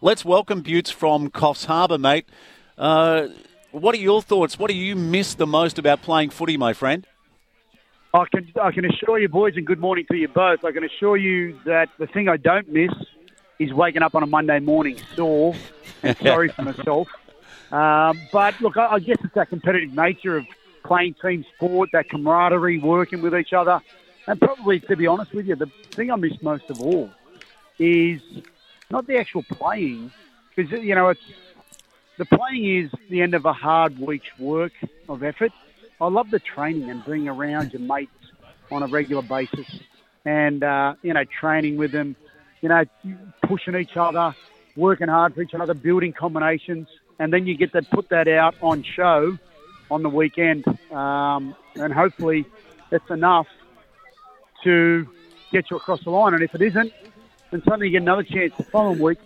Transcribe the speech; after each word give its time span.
let's 0.00 0.24
welcome 0.24 0.62
Butts 0.62 0.90
from 0.90 1.30
Coffs 1.30 1.66
Harbour, 1.66 1.98
mate. 1.98 2.28
Uh, 2.76 3.28
what 3.70 3.94
are 3.94 3.98
your 3.98 4.22
thoughts? 4.22 4.58
What 4.58 4.70
do 4.70 4.76
you 4.76 4.96
miss 4.96 5.34
the 5.34 5.46
most 5.46 5.78
about 5.78 6.02
playing 6.02 6.30
footy, 6.30 6.56
my 6.56 6.72
friend? 6.72 7.06
I 8.14 8.24
can 8.26 8.50
I 8.62 8.70
can 8.72 8.84
assure 8.84 9.18
you, 9.18 9.28
boys, 9.28 9.54
and 9.56 9.66
good 9.66 9.78
morning 9.80 10.06
to 10.10 10.16
you 10.16 10.28
both. 10.28 10.64
I 10.64 10.72
can 10.72 10.84
assure 10.84 11.16
you 11.16 11.58
that 11.64 11.90
the 11.98 12.06
thing 12.06 12.28
I 12.28 12.36
don't 12.36 12.68
miss 12.68 12.92
is 13.58 13.72
waking 13.72 14.02
up 14.02 14.14
on 14.14 14.22
a 14.22 14.26
Monday 14.26 14.58
morning 14.58 14.98
sore 15.14 15.54
and 16.02 16.16
sorry 16.22 16.48
for 16.48 16.62
myself. 16.62 17.08
Um, 17.70 18.20
but 18.32 18.58
look, 18.60 18.76
I, 18.76 18.86
I 18.94 18.98
guess 19.00 19.18
it's 19.22 19.34
that 19.34 19.48
competitive 19.48 19.92
nature 19.94 20.36
of 20.36 20.46
playing 20.84 21.16
team 21.20 21.44
sport, 21.56 21.90
that 21.92 22.08
camaraderie, 22.08 22.78
working 22.78 23.20
with 23.20 23.34
each 23.34 23.52
other, 23.52 23.82
and 24.26 24.40
probably, 24.40 24.80
to 24.80 24.96
be 24.96 25.06
honest 25.06 25.32
with 25.34 25.46
you, 25.46 25.56
the 25.56 25.70
thing 25.90 26.10
I 26.10 26.16
miss 26.16 26.40
most 26.40 26.70
of 26.70 26.80
all 26.80 27.10
is 27.78 28.20
not 28.90 29.06
the 29.06 29.18
actual 29.18 29.42
playing, 29.42 30.12
because 30.54 30.72
you 30.82 30.94
know 30.94 31.08
it's 31.08 31.20
the 32.18 32.24
playing 32.24 32.84
is 32.84 32.90
the 33.10 33.22
end 33.22 33.34
of 33.34 33.44
a 33.44 33.52
hard 33.52 33.98
week's 33.98 34.38
work 34.38 34.72
of 35.08 35.22
effort. 35.22 35.52
I 36.00 36.08
love 36.08 36.30
the 36.30 36.38
training 36.38 36.90
and 36.90 37.04
being 37.04 37.28
around 37.28 37.72
your 37.72 37.82
mates 37.82 38.10
on 38.70 38.82
a 38.82 38.86
regular 38.86 39.22
basis, 39.22 39.66
and 40.24 40.62
uh, 40.62 40.94
you 41.02 41.12
know 41.12 41.24
training 41.24 41.76
with 41.76 41.92
them, 41.92 42.16
you 42.60 42.68
know 42.68 42.84
pushing 43.42 43.76
each 43.76 43.96
other, 43.96 44.34
working 44.76 45.08
hard 45.08 45.34
for 45.34 45.42
each 45.42 45.54
other, 45.54 45.74
building 45.74 46.12
combinations, 46.12 46.88
and 47.18 47.32
then 47.32 47.46
you 47.46 47.56
get 47.56 47.72
to 47.72 47.82
put 47.82 48.08
that 48.10 48.28
out 48.28 48.54
on 48.62 48.82
show 48.82 49.38
on 49.90 50.02
the 50.02 50.08
weekend, 50.08 50.66
um, 50.92 51.54
and 51.76 51.92
hopefully 51.92 52.44
it's 52.90 53.10
enough 53.10 53.46
to 54.64 55.06
get 55.52 55.70
you 55.70 55.76
across 55.76 56.02
the 56.04 56.10
line. 56.10 56.34
And 56.34 56.42
if 56.42 56.54
it 56.54 56.62
isn't, 56.62 56.92
then 57.50 57.62
suddenly 57.64 57.86
you 57.86 57.92
get 57.92 58.02
another 58.02 58.22
chance 58.22 58.54
the 58.56 58.64
following 58.64 58.98
week 58.98 59.18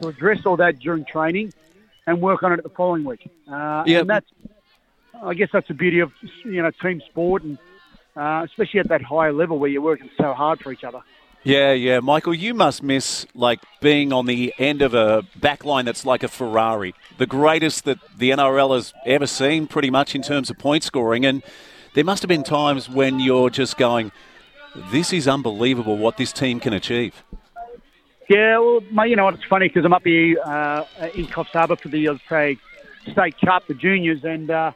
to 0.00 0.08
address 0.08 0.44
all 0.46 0.56
that 0.56 0.78
during 0.78 1.04
training 1.04 1.52
and 2.06 2.20
work 2.20 2.42
on 2.42 2.52
it 2.52 2.62
the 2.62 2.68
following 2.68 3.04
week. 3.04 3.30
Uh, 3.50 3.84
Yeah. 3.86 4.00
And 4.00 4.10
that's, 4.10 4.26
I 5.22 5.34
guess, 5.34 5.48
that's 5.52 5.68
the 5.68 5.74
beauty 5.74 6.00
of 6.00 6.12
you 6.44 6.62
know 6.62 6.70
team 6.70 7.00
sport, 7.08 7.42
and 7.42 7.58
uh, 8.16 8.42
especially 8.44 8.80
at 8.80 8.88
that 8.88 9.02
higher 9.02 9.32
level 9.32 9.58
where 9.58 9.70
you're 9.70 9.82
working 9.82 10.10
so 10.16 10.34
hard 10.34 10.60
for 10.60 10.72
each 10.72 10.84
other. 10.84 11.00
Yeah, 11.42 11.72
yeah. 11.72 12.00
Michael, 12.00 12.32
you 12.32 12.54
must 12.54 12.82
miss 12.82 13.26
like 13.34 13.60
being 13.80 14.14
on 14.14 14.24
the 14.24 14.54
end 14.58 14.80
of 14.80 14.94
a 14.94 15.24
back 15.36 15.62
line 15.64 15.84
that's 15.84 16.06
like 16.06 16.22
a 16.22 16.28
Ferrari, 16.28 16.94
the 17.18 17.26
greatest 17.26 17.84
that 17.84 17.98
the 18.16 18.30
NRL 18.30 18.74
has 18.74 18.94
ever 19.04 19.26
seen, 19.26 19.66
pretty 19.66 19.90
much 19.90 20.14
in 20.14 20.22
terms 20.22 20.48
of 20.48 20.58
point 20.58 20.84
scoring. 20.84 21.26
And 21.26 21.42
there 21.94 22.04
must 22.04 22.22
have 22.22 22.28
been 22.28 22.44
times 22.44 22.88
when 22.88 23.20
you're 23.20 23.50
just 23.50 23.76
going, 23.76 24.10
"This 24.90 25.12
is 25.12 25.28
unbelievable 25.28 25.98
what 25.98 26.16
this 26.16 26.32
team 26.32 26.60
can 26.60 26.72
achieve." 26.72 27.22
Yeah, 28.28 28.58
well, 28.58 28.80
mate, 28.90 29.10
you 29.10 29.16
know 29.16 29.24
what? 29.24 29.34
It's 29.34 29.44
funny 29.44 29.68
because 29.68 29.84
I'm 29.84 29.92
up 29.92 30.04
here 30.04 30.38
uh, 30.42 30.84
in 31.14 31.26
Coffs 31.26 31.52
Harbour 31.52 31.76
for 31.76 31.88
the 31.88 32.08
Australia 32.08 32.56
State 33.12 33.38
Cup, 33.38 33.66
the 33.66 33.74
juniors, 33.74 34.24
and 34.24 34.50
uh, 34.50 34.72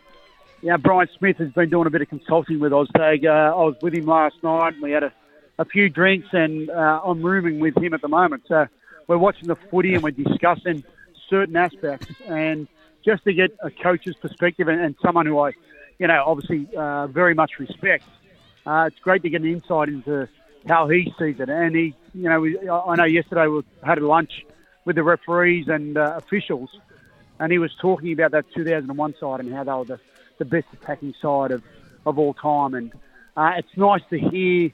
yeah, 0.60 0.76
Brian 0.76 1.08
Smith 1.16 1.38
has 1.38 1.50
been 1.52 1.70
doing 1.70 1.86
a 1.86 1.90
bit 1.90 2.02
of 2.02 2.08
consulting 2.10 2.60
with 2.60 2.72
Oztag. 2.72 3.24
Uh, 3.24 3.56
I 3.56 3.64
was 3.64 3.76
with 3.80 3.94
him 3.94 4.04
last 4.04 4.42
night. 4.42 4.74
We 4.82 4.90
had 4.90 5.04
a, 5.04 5.12
a 5.58 5.64
few 5.64 5.88
drinks, 5.88 6.28
and 6.32 6.68
uh, 6.68 7.00
I'm 7.02 7.22
rooming 7.22 7.58
with 7.58 7.76
him 7.78 7.94
at 7.94 8.02
the 8.02 8.08
moment. 8.08 8.42
So 8.48 8.66
we're 9.06 9.16
watching 9.16 9.48
the 9.48 9.56
footy 9.56 9.94
and 9.94 10.02
we're 10.02 10.10
discussing 10.10 10.84
certain 11.30 11.56
aspects, 11.56 12.08
and 12.26 12.68
just 13.02 13.24
to 13.24 13.32
get 13.32 13.56
a 13.62 13.70
coach's 13.70 14.16
perspective 14.16 14.68
and, 14.68 14.78
and 14.78 14.94
someone 15.00 15.24
who 15.24 15.38
I, 15.38 15.52
you 15.98 16.06
know, 16.06 16.22
obviously 16.26 16.68
uh, 16.76 17.06
very 17.06 17.32
much 17.32 17.52
respect. 17.58 18.04
Uh, 18.66 18.84
it's 18.88 18.98
great 18.98 19.22
to 19.22 19.30
get 19.30 19.40
an 19.40 19.48
insight 19.48 19.88
into 19.88 20.28
how 20.68 20.88
he 20.88 21.12
sees 21.18 21.40
it. 21.40 21.48
And 21.48 21.74
he, 21.74 21.94
you 22.14 22.28
know, 22.28 22.40
we, 22.40 22.58
I 22.68 22.94
know 22.96 23.04
yesterday 23.04 23.46
we 23.46 23.62
had 23.82 24.00
lunch 24.00 24.44
with 24.84 24.96
the 24.96 25.02
referees 25.02 25.68
and 25.68 25.96
uh, 25.96 26.14
officials, 26.16 26.70
and 27.38 27.50
he 27.50 27.58
was 27.58 27.72
talking 27.80 28.12
about 28.12 28.32
that 28.32 28.46
2001 28.54 29.14
side 29.18 29.40
and 29.40 29.52
how 29.52 29.64
they 29.64 29.72
were 29.72 29.84
the, 29.84 30.00
the 30.38 30.44
best 30.44 30.66
attacking 30.72 31.14
side 31.20 31.50
of, 31.50 31.62
of 32.06 32.18
all 32.18 32.34
time. 32.34 32.74
And 32.74 32.92
uh, 33.36 33.52
it's 33.56 33.76
nice 33.76 34.02
to 34.10 34.18
hear 34.18 34.70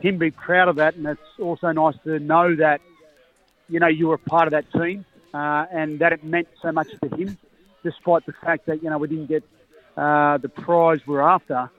him 0.00 0.18
be 0.18 0.30
proud 0.30 0.68
of 0.68 0.76
that, 0.76 0.94
and 0.94 1.06
it's 1.06 1.20
also 1.40 1.72
nice 1.72 1.96
to 2.04 2.18
know 2.18 2.54
that, 2.56 2.80
you 3.68 3.80
know, 3.80 3.88
you 3.88 4.08
were 4.08 4.14
a 4.14 4.18
part 4.18 4.46
of 4.46 4.52
that 4.52 4.70
team 4.72 5.04
uh, 5.34 5.66
and 5.70 5.98
that 6.00 6.12
it 6.12 6.24
meant 6.24 6.48
so 6.62 6.72
much 6.72 6.88
to 7.02 7.16
him, 7.16 7.36
despite 7.82 8.24
the 8.26 8.32
fact 8.32 8.66
that, 8.66 8.82
you 8.82 8.90
know, 8.90 8.98
we 8.98 9.08
didn't 9.08 9.26
get 9.26 9.44
uh, 9.96 10.38
the 10.38 10.48
prize 10.48 11.00
we're 11.06 11.20
after 11.20 11.70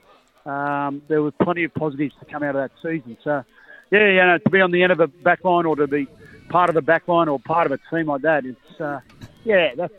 um, 0.46 1.02
there 1.08 1.22
was 1.22 1.32
plenty 1.42 1.64
of 1.64 1.74
positives 1.74 2.14
to 2.20 2.26
come 2.26 2.42
out 2.42 2.56
of 2.56 2.70
that 2.70 2.72
season. 2.82 3.16
So, 3.22 3.44
yeah, 3.90 4.08
you 4.08 4.16
know, 4.16 4.38
to 4.38 4.50
be 4.50 4.60
on 4.60 4.70
the 4.70 4.82
end 4.82 4.92
of 4.92 5.00
a 5.00 5.06
back 5.06 5.44
line 5.44 5.66
or 5.66 5.76
to 5.76 5.86
be 5.86 6.06
part 6.48 6.68
of 6.68 6.74
the 6.74 6.82
back 6.82 7.08
line 7.08 7.28
or 7.28 7.38
part 7.38 7.70
of 7.70 7.72
a 7.72 7.78
team 7.94 8.06
like 8.06 8.22
that, 8.22 8.44
it's, 8.44 8.80
uh, 8.80 9.00
yeah, 9.44 9.74
that's 9.76 9.94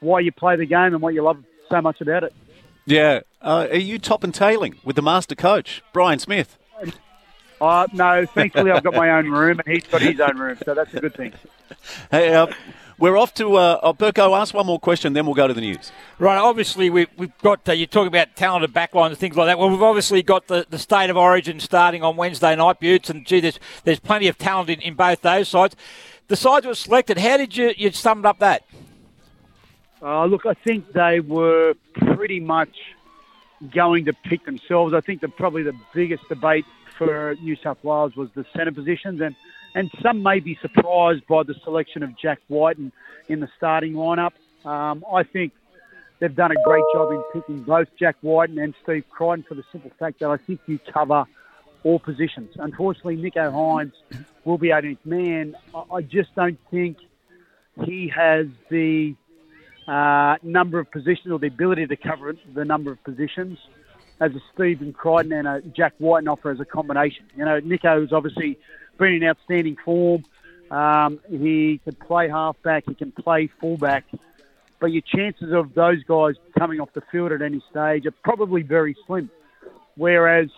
why 0.00 0.20
you 0.20 0.32
play 0.32 0.56
the 0.56 0.66
game 0.66 0.94
and 0.94 1.00
what 1.00 1.14
you 1.14 1.22
love 1.22 1.42
so 1.68 1.80
much 1.80 2.00
about 2.00 2.24
it. 2.24 2.32
Yeah. 2.86 3.20
Uh, 3.40 3.68
are 3.70 3.76
you 3.76 3.98
top 3.98 4.24
and 4.24 4.34
tailing 4.34 4.76
with 4.84 4.96
the 4.96 5.02
master 5.02 5.34
coach, 5.34 5.82
Brian 5.92 6.18
Smith? 6.18 6.58
Uh, 7.60 7.86
no, 7.92 8.24
thankfully 8.24 8.70
I've 8.70 8.84
got 8.84 8.94
my 8.94 9.10
own 9.10 9.30
room 9.30 9.60
and 9.64 9.74
he's 9.74 9.86
got 9.86 10.00
his 10.00 10.20
own 10.20 10.38
room, 10.38 10.58
so 10.64 10.74
that's 10.74 10.94
a 10.94 11.00
good 11.00 11.14
thing. 11.14 11.32
Hey, 12.10 12.34
uh, 12.34 12.46
we're 12.98 13.16
off 13.16 13.32
to 13.34 13.56
uh, 13.56 13.80
oh, 13.82 13.94
Burko. 13.94 14.38
Ask 14.38 14.54
one 14.54 14.66
more 14.66 14.78
question, 14.80 15.12
then 15.12 15.24
we'll 15.24 15.34
go 15.34 15.46
to 15.46 15.54
the 15.54 15.60
news. 15.60 15.92
Right, 16.18 16.36
obviously 16.36 16.90
we've, 16.90 17.08
we've 17.16 17.36
got, 17.38 17.68
uh, 17.68 17.72
you 17.72 17.86
talk 17.86 18.06
about 18.06 18.36
talented 18.36 18.72
backlines 18.72 19.10
and 19.10 19.18
things 19.18 19.36
like 19.36 19.46
that. 19.46 19.58
Well, 19.58 19.70
we've 19.70 19.82
obviously 19.82 20.22
got 20.22 20.48
the, 20.48 20.66
the 20.68 20.78
State 20.78 21.10
of 21.10 21.16
Origin 21.16 21.60
starting 21.60 22.02
on 22.02 22.16
Wednesday 22.16 22.54
night, 22.56 22.80
Buttes, 22.80 23.08
and 23.08 23.24
gee, 23.24 23.40
there's, 23.40 23.60
there's 23.84 24.00
plenty 24.00 24.28
of 24.28 24.36
talent 24.36 24.70
in, 24.70 24.80
in 24.80 24.94
both 24.94 25.22
those 25.22 25.48
sides. 25.48 25.76
The 26.26 26.36
sides 26.36 26.66
were 26.66 26.74
selected. 26.74 27.18
How 27.18 27.36
did 27.36 27.56
you, 27.56 27.72
you 27.76 27.90
sum 27.92 28.26
up 28.26 28.38
that? 28.40 28.64
Uh, 30.02 30.24
look, 30.26 30.46
I 30.46 30.54
think 30.54 30.92
they 30.92 31.20
were 31.20 31.74
pretty 31.94 32.40
much 32.40 32.70
going 33.74 34.04
to 34.04 34.12
pick 34.12 34.44
themselves. 34.44 34.94
I 34.94 35.00
think 35.00 35.20
that 35.22 35.36
probably 35.36 35.62
the 35.62 35.76
biggest 35.94 36.28
debate 36.28 36.64
for 36.96 37.34
New 37.42 37.56
South 37.56 37.82
Wales 37.82 38.14
was 38.16 38.28
the 38.34 38.44
centre 38.54 38.72
positions, 38.72 39.20
and, 39.20 39.34
and 39.74 39.90
some 40.02 40.22
may 40.22 40.40
be 40.40 40.58
surprised 40.60 41.26
by 41.26 41.42
the 41.42 41.54
selection 41.64 42.02
of 42.02 42.16
Jack 42.18 42.40
Wighton 42.48 42.92
in, 43.28 43.40
the 43.40 43.48
starting 43.56 43.92
lineup. 43.92 44.32
Um, 44.64 45.04
I 45.12 45.22
think 45.22 45.52
they've 46.18 46.34
done 46.34 46.52
a 46.52 46.62
great 46.64 46.84
job 46.92 47.12
in 47.12 47.22
picking 47.32 47.62
both 47.62 47.88
Jack 47.98 48.16
Wighton 48.22 48.58
and 48.58 48.74
Steve 48.82 49.04
Crichton 49.10 49.44
for 49.48 49.54
the 49.54 49.64
simple 49.70 49.90
fact 49.98 50.20
that 50.20 50.30
I 50.30 50.36
think 50.36 50.60
you 50.66 50.78
cover 50.92 51.24
all 51.84 51.98
positions. 51.98 52.50
Unfortunately, 52.56 53.16
Nicho 53.16 53.52
Hynes 53.52 53.92
will 54.44 54.58
be 54.58 54.68
18th 54.68 55.04
man. 55.04 55.54
I, 55.92 56.02
just 56.02 56.34
don't 56.34 56.58
think 56.70 56.98
he 57.84 58.08
has 58.08 58.46
the 58.70 59.14
uh, 59.86 60.36
number 60.42 60.78
of 60.80 60.90
positions 60.90 61.30
or 61.30 61.38
the 61.38 61.46
ability 61.46 61.86
to 61.86 61.96
cover 61.96 62.34
the 62.52 62.64
number 62.64 62.90
of 62.90 63.02
positions 63.04 63.58
as 64.20 64.32
a 64.32 64.40
Stephen 64.52 64.92
Crichton 64.92 65.32
and 65.32 65.46
a 65.46 65.62
Jack 65.62 65.94
Wighton 65.98 66.28
offer 66.28 66.50
as 66.50 66.60
a 66.60 66.64
combination. 66.64 67.26
You 67.36 67.44
know, 67.44 67.60
Nicho's 67.60 68.12
obviously 68.12 68.58
been 68.98 69.14
in 69.14 69.24
outstanding 69.24 69.76
form. 69.84 70.24
Um, 70.70 71.20
he 71.30 71.80
can 71.82 71.94
play 71.94 72.28
halfback, 72.28 72.84
he 72.86 72.94
can 72.94 73.10
play 73.10 73.46
fullback, 73.60 74.04
but 74.80 74.92
your 74.92 75.02
chances 75.02 75.52
of 75.52 75.72
those 75.74 76.04
guys 76.04 76.34
coming 76.58 76.80
off 76.80 76.92
the 76.92 77.00
field 77.10 77.32
at 77.32 77.40
any 77.40 77.62
stage 77.70 78.04
are 78.04 78.14
probably 78.22 78.62
very 78.62 78.94
slim. 79.06 79.30
Whereas, 79.96 80.50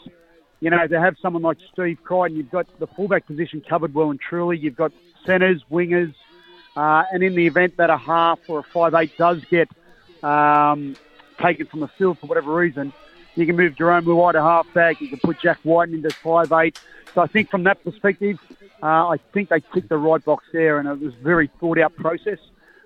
you 0.59 0.69
know, 0.71 0.87
to 0.87 1.01
have 1.01 1.17
someone 1.23 1.43
like 1.43 1.59
Steve 1.73 1.99
Crichton, 2.03 2.37
you've 2.37 2.51
got 2.51 2.67
the 2.81 2.89
fullback 2.89 3.27
position 3.27 3.63
covered 3.67 3.95
well 3.95 4.11
and 4.11 4.21
truly. 4.21 4.59
You've 4.59 4.77
got 4.77 4.93
centres, 5.25 5.63
wingers, 5.71 6.15
uh, 6.77 7.05
and 7.13 7.23
in 7.23 7.35
the 7.35 7.47
event 7.47 7.77
that 7.77 7.91
a 7.91 7.97
half 7.97 8.41
or 8.49 8.59
a 8.59 8.63
five 8.63 8.95
eight 8.95 9.17
does 9.17 9.45
get 9.45 9.69
um, 10.25 10.97
taken 11.41 11.67
from 11.67 11.81
the 11.81 11.89
field 11.89 12.19
for 12.19 12.27
whatever 12.27 12.53
reason, 12.53 12.93
you 13.37 13.47
can 13.47 13.57
move 13.57 13.75
Jarome 13.75 14.05
Luai 14.05 14.33
to 14.33 14.43
halfback. 14.43 15.01
You 15.01 15.09
can 15.09 15.19
put 15.19 15.41
Jack 15.41 15.59
Wighton 15.65 15.95
into 15.95 16.11
five 16.11 16.53
eight. 16.53 16.79
So 17.15 17.21
I 17.21 17.27
think 17.27 17.51
from 17.51 17.65
that 17.65 17.83
perspective, 17.83 18.39
uh, 18.83 19.09
I 19.09 19.17
think 19.33 19.49
they 19.49 19.61
ticked 19.75 19.89
the 19.89 19.99
right 19.99 20.25
box 20.25 20.45
there, 20.53 20.79
and 20.79 20.89
it 20.89 21.01
was 21.01 21.15
a 21.15 21.23
very 21.23 21.51
thought 21.61 21.79
out 21.79 21.95
process. 21.97 22.39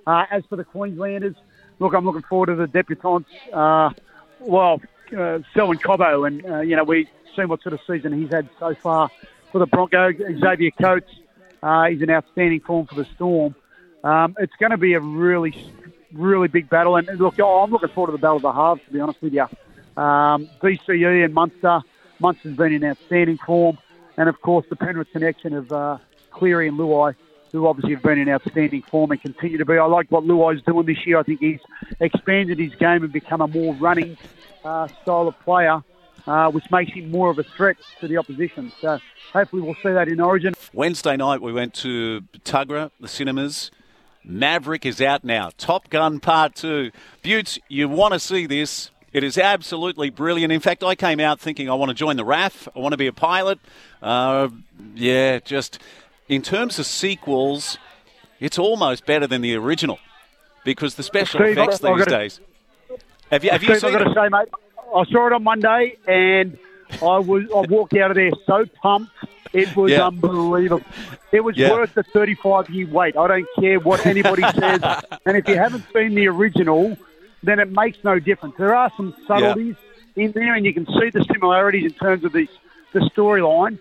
Uh, 0.07 0.25
as 0.31 0.45
for 0.47 0.57
the 0.57 0.65
Queenslanders, 0.65 1.35
look, 1.79 1.95
I'm 1.95 2.05
looking 2.05 2.23
forward 2.23 2.47
to 2.47 2.55
the 2.55 2.67
debutants. 2.67 3.27
Uh, 3.53 3.93
well, 4.41 4.81
uh, 5.17 5.41
Selwyn 5.55 5.79
Cobbo, 5.79 6.27
and 6.27 6.45
uh, 6.47 6.61
you 6.61 6.77
know 6.77 6.85
we've 6.85 7.09
seen 7.37 7.49
what 7.49 7.63
sort 7.63 7.73
of 7.73 7.81
season 7.87 8.13
he's 8.13 8.31
had 8.31 8.49
so 8.59 8.75
far 8.75 9.11
for 9.53 9.59
the 9.59 9.67
Broncos. 9.67 10.17
Xavier 10.17 10.71
Coates, 10.73 11.11
uh, 11.63 11.87
he's 11.87 12.03
in 12.03 12.11
outstanding 12.11 12.61
form 12.61 12.87
for 12.87 12.95
the 12.95 13.05
Storm. 13.17 13.55
Um, 14.03 14.37
it's 14.39 14.53
going 14.59 14.71
to 14.71 14.77
be 14.77 14.95
a 14.95 15.01
really, 15.01 15.55
really 16.13 16.49
big 16.49 16.69
battle. 16.69 16.97
And 16.97 17.09
look, 17.19 17.39
I'm 17.41 17.71
looking 17.71 17.89
forward 17.89 18.09
to 18.09 18.13
the 18.13 18.21
battle 18.21 18.37
of 18.37 18.43
the 18.43 18.53
halves, 18.53 18.83
to 18.87 18.93
be 18.93 19.01
honest 19.01 19.23
with 19.23 19.33
you. 19.33 19.47
Um, 19.97 20.49
DCE 20.61 21.25
and 21.25 21.35
Munster. 21.35 21.83
Munster's 22.21 22.57
been 22.57 22.73
in 22.73 22.85
outstanding 22.85 23.39
form. 23.39 23.79
And 24.17 24.29
of 24.29 24.41
course, 24.41 24.67
the 24.69 24.77
Penrith 24.77 25.11
connection 25.13 25.55
of 25.55 25.73
uh, 25.73 25.99
Cleary 26.31 26.69
and 26.69 26.79
Luai, 26.79 27.15
who 27.53 27.67
obviously 27.67 27.95
have 27.95 28.03
been 28.03 28.19
in 28.19 28.29
outstanding 28.29 28.83
form 28.83 29.11
and 29.11 29.21
continue 29.21 29.59
to 29.59 29.65
be. 29.65 29.77
I 29.77 29.85
like 29.87 30.11
what 30.11 30.25
Luai's 30.25 30.63
doing 30.63 30.87
this 30.87 31.05
year. 31.07 31.19
I 31.19 31.23
think 31.23 31.41
he's 31.41 31.61
expanded 32.01 32.59
his 32.59 32.75
game 32.75 33.03
and 33.03 33.13
become 33.13 33.41
a 33.41 33.49
more 33.49 33.75
running 33.75 34.17
uh, 34.65 34.89
style 35.03 35.29
of 35.29 35.39
player, 35.41 35.83
uh, 36.27 36.51
which 36.51 36.71
makes 36.71 36.93
him 36.93 37.11
more 37.11 37.31
of 37.31 37.39
a 37.39 37.45
threat 37.45 37.77
to 38.01 38.09
the 38.09 38.17
opposition. 38.17 38.73
So 38.81 38.99
hopefully 39.33 39.63
we'll 39.63 39.75
see 39.77 39.93
that 39.93 40.09
in 40.09 40.21
Origin. 40.21 40.55
Wednesday 40.73 41.17
night, 41.17 41.43
we 41.43 41.53
went 41.53 41.75
to 41.75 42.23
Tuggerah, 42.45 42.91
the 43.01 43.09
cinemas. 43.09 43.71
Maverick 44.25 44.87
is 44.87 45.03
out 45.03 45.23
now. 45.23 45.51
Top 45.59 45.91
Gun 45.91 46.19
Part 46.19 46.55
2. 46.55 46.91
Buttes, 47.23 47.59
you 47.69 47.89
want 47.89 48.15
to 48.15 48.21
see 48.21 48.47
this. 48.47 48.91
It 49.15 49.23
is 49.25 49.39
absolutely 49.39 50.11
brilliant. 50.11 50.53
In 50.53 50.59
fact, 50.61 50.83
I 50.83 50.97
came 50.97 51.21
out 51.21 51.39
thinking 51.41 51.71
I 51.71 51.75
want 51.75 51.89
to 51.91 51.95
join 51.95 52.17
the 52.17 52.25
RAF. 52.25 52.69
I 52.75 52.81
want 52.81 52.93
to 52.93 52.97
be 52.99 53.07
a 53.07 53.13
pilot. 53.13 53.61
Uh, 54.03 54.49
yeah, 54.95 55.39
just 55.39 55.79
in 56.29 56.43
terms 56.43 56.79
of 56.81 56.85
sequels, 56.87 57.79
it's 58.41 58.59
almost 58.59 59.07
better 59.07 59.27
than 59.29 59.41
the 59.41 59.55
original 59.55 60.01
because 60.65 60.97
the 60.97 61.05
special 61.05 61.39
Steve, 61.41 61.57
effects 61.57 61.79
these 61.79 62.05
to- 62.05 62.11
days. 62.11 62.41
Have 63.31 63.45
you, 63.45 63.51
have 63.51 63.63
you 63.63 63.75
seen 63.77 63.95
I've 63.95 63.99
got 64.01 64.03
it? 64.03 64.15
to 64.15 64.15
say, 64.15 64.29
mate, 64.31 64.49
I 64.95 65.05
saw 65.11 65.27
it 65.29 65.33
on 65.33 65.43
Monday, 65.45 65.97
and 66.07 66.59
I 67.01 67.19
was 67.19 67.45
I 67.55 67.61
walked 67.71 67.95
out 67.95 68.11
of 68.11 68.17
there 68.17 68.31
so 68.47 68.67
pumped. 68.83 69.13
It 69.53 69.75
was 69.77 69.93
Yeah. 69.93 70.09
unbelievable. 70.09 70.85
It 71.33 71.41
was 71.43 71.57
Yeah. 71.57 71.71
worth 71.73 71.95
the 71.95 72.03
35 72.03 72.69
year 72.71 72.87
wait. 72.89 73.17
I 73.17 73.29
don't 73.29 73.47
care 73.61 73.79
what 73.79 74.05
anybody 74.07 74.43
says. 74.59 74.81
And 75.27 75.37
if 75.37 75.49
you 75.49 75.57
haven't 75.57 75.85
seen 75.95 76.15
the 76.17 76.27
original, 76.29 76.99
then 77.47 77.59
it 77.59 77.71
makes 77.71 77.99
no 78.05 78.19
difference. 78.19 78.57
There 78.57 78.75
are 78.75 78.91
some 78.97 79.15
subtleties 79.27 79.77
in 80.17 80.33
there, 80.33 80.55
and 80.55 80.65
you 80.65 80.73
can 80.75 80.87
see 80.87 81.11
the 81.11 81.25
similarities 81.25 81.85
in 81.85 81.99
terms 81.99 82.25
of 82.25 82.33
the 82.33 82.49
the 82.93 83.01
storyline. 83.01 83.79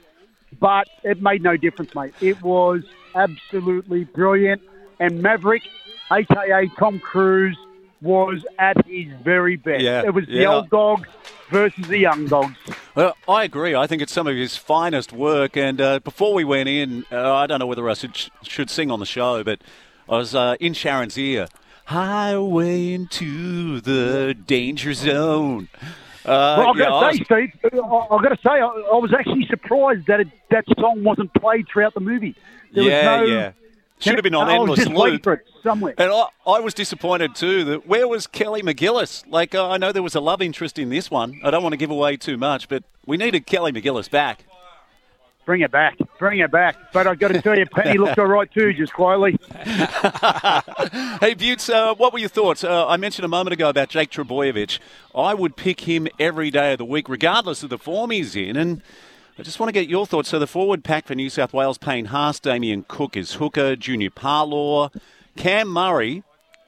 But 0.60 0.88
it 1.04 1.22
made 1.22 1.42
no 1.42 1.58
difference, 1.58 1.96
mate. 1.96 2.14
It 2.22 2.42
was 2.42 2.84
absolutely 3.16 4.04
brilliant. 4.04 4.62
And 5.00 5.22
Maverick, 5.22 5.64
aka 6.12 6.68
Tom 6.78 7.00
Cruise, 7.00 7.58
was 8.02 8.46
at 8.60 8.86
his 8.86 9.08
very 9.24 9.56
best. 9.56 9.82
Yeah, 9.84 10.04
It 10.06 10.14
was 10.14 10.26
the 10.28 10.34
yeah. 10.34 10.54
old 10.54 10.70
dog 10.70 11.08
versus 11.50 11.88
the 11.88 11.98
young 11.98 12.28
dogs. 12.28 12.56
Well, 12.96 13.16
I 13.28 13.44
agree. 13.46 13.74
I 13.76 13.88
think 13.88 14.02
it's 14.02 14.12
some 14.14 14.28
of 14.28 14.36
his 14.36 14.58
finest 14.58 15.12
work. 15.14 15.58
And 15.58 15.80
uh, 15.82 16.00
before 16.00 16.34
we 16.34 16.44
went 16.44 16.70
in, 16.70 17.06
uh, 17.12 17.34
I 17.34 17.48
don't 17.48 17.60
know 17.60 17.68
whether 17.68 17.90
I 17.90 17.94
should, 17.94 18.16
should 18.44 18.70
sing 18.70 18.92
on 18.92 19.00
the 19.00 19.06
show, 19.06 19.44
but 19.44 19.62
I 20.08 20.18
was 20.18 20.36
uh, 20.36 20.56
in 20.60 20.74
Sharon's 20.74 21.18
ear. 21.18 21.48
Highway 21.86 22.94
into 22.94 23.82
the 23.82 24.34
danger 24.34 24.94
zone. 24.94 25.68
Uh, 26.26 26.56
Well, 26.58 26.68
I've 26.70 26.78
yeah, 26.78 26.86
got 26.86 27.12
to 27.12 27.18
say, 27.18 27.54
Steve, 27.60 27.74
I- 27.74 27.78
I've 28.12 28.24
got 28.24 28.30
to 28.30 28.38
say, 28.42 28.50
I, 28.52 28.60
I 28.66 28.96
was 28.98 29.14
actually 29.18 29.46
surprised 29.48 30.08
that 30.08 30.22
it, 30.22 30.28
that 30.52 30.64
song 30.80 31.04
wasn't 31.04 31.34
played 31.34 31.68
throughout 31.68 31.94
the 31.94 32.00
movie. 32.00 32.36
There 32.74 32.84
yeah, 32.86 33.20
was 33.22 33.30
no, 33.30 33.36
yeah. 33.36 33.52
Should 34.00 34.16
have 34.16 34.24
been 34.24 34.36
on 34.36 34.48
was 34.68 34.80
Endless 34.80 35.26
Loop. 35.26 35.40
somewhere. 35.62 35.94
And 35.98 36.12
I, 36.12 36.26
I 36.48 36.60
was 36.60 36.74
disappointed 36.74 37.36
too 37.36 37.64
that 37.66 37.88
where 37.88 38.08
was 38.08 38.28
Kelly 38.28 38.62
McGillis? 38.62 39.24
Like, 39.30 39.54
uh, 39.56 39.70
I 39.70 39.78
know 39.78 39.92
there 39.92 40.04
was 40.04 40.16
a 40.16 40.20
love 40.20 40.42
interest 40.42 40.78
in 40.80 40.90
this 40.90 41.12
one. 41.12 41.40
I 41.44 41.52
don't 41.52 41.64
want 41.64 41.74
to 41.74 41.78
give 41.78 41.92
away 41.92 42.18
too 42.18 42.38
much, 42.38 42.68
but 42.68 42.84
we 43.06 43.16
needed 43.18 43.46
Kelly 43.46 43.72
McGillis 43.72 44.10
back. 44.10 44.46
Bring 45.46 45.62
it 45.62 45.72
back. 45.72 45.98
Bring 46.20 46.40
it 46.40 46.52
back. 46.52 46.94
But 46.94 47.06
I've 47.06 47.20
got 47.20 47.30
to 47.30 47.42
tell 47.42 47.58
you, 47.58 47.66
Penny 47.66 47.98
looked 47.98 48.18
all 48.18 48.28
right 48.28 48.50
too, 48.52 48.74
just 48.74 48.94
quietly. 48.94 49.38
Hey, 51.20 51.34
Butts, 51.36 51.70
uh, 51.70 51.96
what 51.96 52.12
were 52.12 52.20
your 52.20 52.30
thoughts? 52.30 52.64
Uh, 52.64 52.88
I 52.88 52.98
mentioned 52.98 53.24
a 53.26 53.30
moment 53.30 53.54
ago 53.54 53.70
about 53.70 53.90
Jake 53.90 54.12
Trbojevic. 54.12 54.80
I 55.16 55.34
would 55.34 55.56
pick 55.56 55.82
him 55.82 56.08
every 56.20 56.52
day 56.52 56.74
of 56.74 56.78
the 56.80 56.86
week, 56.86 57.08
regardless 57.08 57.64
of 57.64 57.70
the 57.70 57.78
form 57.78 58.12
he's 58.12 58.36
in. 58.36 58.58
And 58.58 58.82
I 59.38 59.44
just 59.44 59.60
want 59.60 59.70
to 59.70 59.74
get 59.74 59.88
your 59.88 60.06
thoughts. 60.06 60.30
So 60.30 60.40
the 60.40 60.48
forward 60.48 60.84
pack 60.84 61.08
for 61.08 61.16
New 61.16 61.30
South 61.30 61.54
Wales, 61.54 61.78
Payne 61.78 62.06
Haas, 62.06 62.40
Damien 62.40 62.86
Cook 62.88 63.16
is 63.16 63.36
hooker, 63.36 63.76
Junior 63.76 64.10
Paulo, 64.10 64.92
Cam 65.38 65.68
Murray, 65.70 66.24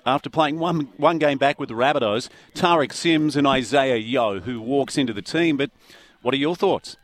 after 0.06 0.30
playing 0.30 0.60
one, 0.60 0.90
one 0.98 1.18
game 1.18 1.38
back 1.38 1.60
with 1.60 1.70
the 1.70 1.76
Rabbitohs, 1.76 2.30
Tariq 2.54 2.94
Sims 2.94 3.36
and 3.36 3.48
Isaah 3.48 3.98
Yeo, 3.98 4.40
who 4.40 4.62
walks 4.62 4.98
into 4.98 5.14
the 5.14 5.22
team. 5.22 5.58
But 5.58 5.72
what 6.22 6.34
are 6.34 6.38
your 6.38 6.56
thoughts? 6.56 6.98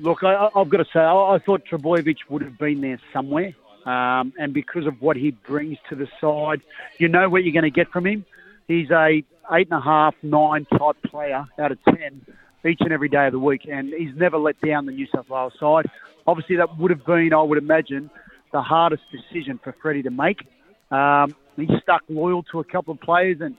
Look, 0.00 0.22
I, 0.22 0.48
I've 0.54 0.68
got 0.68 0.78
to 0.78 0.84
say, 0.92 1.00
I, 1.00 1.34
I 1.34 1.38
thought 1.38 1.64
Trbojevic 1.70 2.18
would 2.28 2.42
have 2.42 2.58
been 2.58 2.80
there 2.80 3.00
somewhere. 3.12 3.54
Um, 3.84 4.32
and 4.38 4.52
because 4.52 4.86
of 4.86 5.00
what 5.00 5.16
he 5.16 5.30
brings 5.30 5.78
to 5.88 5.94
the 5.94 6.08
side, 6.20 6.60
you 6.98 7.08
know 7.08 7.28
what 7.28 7.44
you're 7.44 7.52
going 7.52 7.62
to 7.64 7.70
get 7.70 7.88
from 7.88 8.06
him. 8.06 8.24
He's 8.66 8.90
a 8.90 9.22
eight 9.52 9.68
and 9.70 9.72
a 9.72 9.80
half, 9.80 10.14
nine 10.22 10.66
type 10.66 10.96
player 11.06 11.46
out 11.58 11.72
of 11.72 11.78
ten 11.84 12.26
each 12.66 12.80
and 12.80 12.92
every 12.92 13.08
day 13.08 13.26
of 13.26 13.32
the 13.32 13.38
week, 13.38 13.66
and 13.70 13.94
he's 13.94 14.14
never 14.14 14.36
let 14.36 14.60
down 14.60 14.84
the 14.84 14.92
New 14.92 15.06
South 15.14 15.30
Wales 15.30 15.54
side. 15.58 15.86
Obviously, 16.26 16.56
that 16.56 16.76
would 16.76 16.90
have 16.90 17.06
been, 17.06 17.32
I 17.32 17.40
would 17.40 17.56
imagine, 17.56 18.10
the 18.52 18.60
hardest 18.60 19.04
decision 19.10 19.58
for 19.62 19.74
Freddie 19.80 20.02
to 20.02 20.10
make. 20.10 20.46
Um, 20.90 21.34
he's 21.56 21.70
stuck 21.82 22.02
loyal 22.08 22.42
to 22.52 22.60
a 22.60 22.64
couple 22.64 22.92
of 22.92 23.00
players, 23.00 23.40
and 23.40 23.56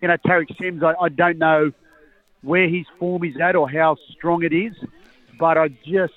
you 0.00 0.08
know, 0.08 0.16
Tariq 0.24 0.56
Sims, 0.60 0.82
I, 0.84 0.94
I 1.00 1.08
don't 1.08 1.38
know 1.38 1.72
where 2.42 2.68
his 2.68 2.86
form 2.98 3.24
is 3.24 3.36
at 3.40 3.56
or 3.56 3.68
how 3.68 3.96
strong 4.10 4.44
it 4.44 4.52
is, 4.52 4.74
but 5.42 5.58
I 5.58 5.66
just 5.84 6.14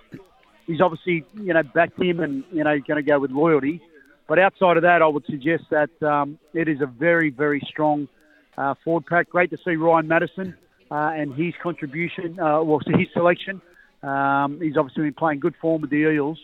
he's 0.68 0.80
obviously 0.80 1.26
you 1.34 1.52
know 1.52 1.64
backed 1.64 2.00
him 2.00 2.20
and 2.20 2.44
you 2.52 2.64
know 2.64 2.78
going 2.80 2.98
to 2.98 3.02
go 3.02 3.18
with 3.18 3.32
loyalty. 3.32 3.82
But 4.28 4.38
outside 4.38 4.78
of 4.78 4.84
that, 4.84 5.02
I 5.02 5.08
would 5.08 5.26
suggest 5.26 5.64
that 5.72 5.90
um, 6.04 6.38
it 6.54 6.68
is 6.68 6.80
a 6.80 6.86
very 6.86 7.32
very 7.32 7.60
strong 7.68 8.08
uh, 8.56 8.76
forward 8.84 9.08
pack. 9.08 9.32
Great 9.32 9.50
to 9.50 9.58
see 9.66 9.78
Ryan 9.78 10.08
Matterson 10.08 10.56
uh, 10.92 11.12
and 11.16 11.34
his 11.34 11.56
contribution, 11.64 12.40
uh, 12.40 12.62
well, 12.62 12.80
to 12.82 12.96
his 12.96 13.08
selection. 13.14 13.64
Um, 14.04 14.60
he's 14.62 14.78
obviously 14.78 15.06
been 15.06 15.16
playing 15.16 15.40
good 15.40 15.56
form 15.60 15.82
with 15.82 15.90
the 15.90 16.08
Eels, 16.08 16.38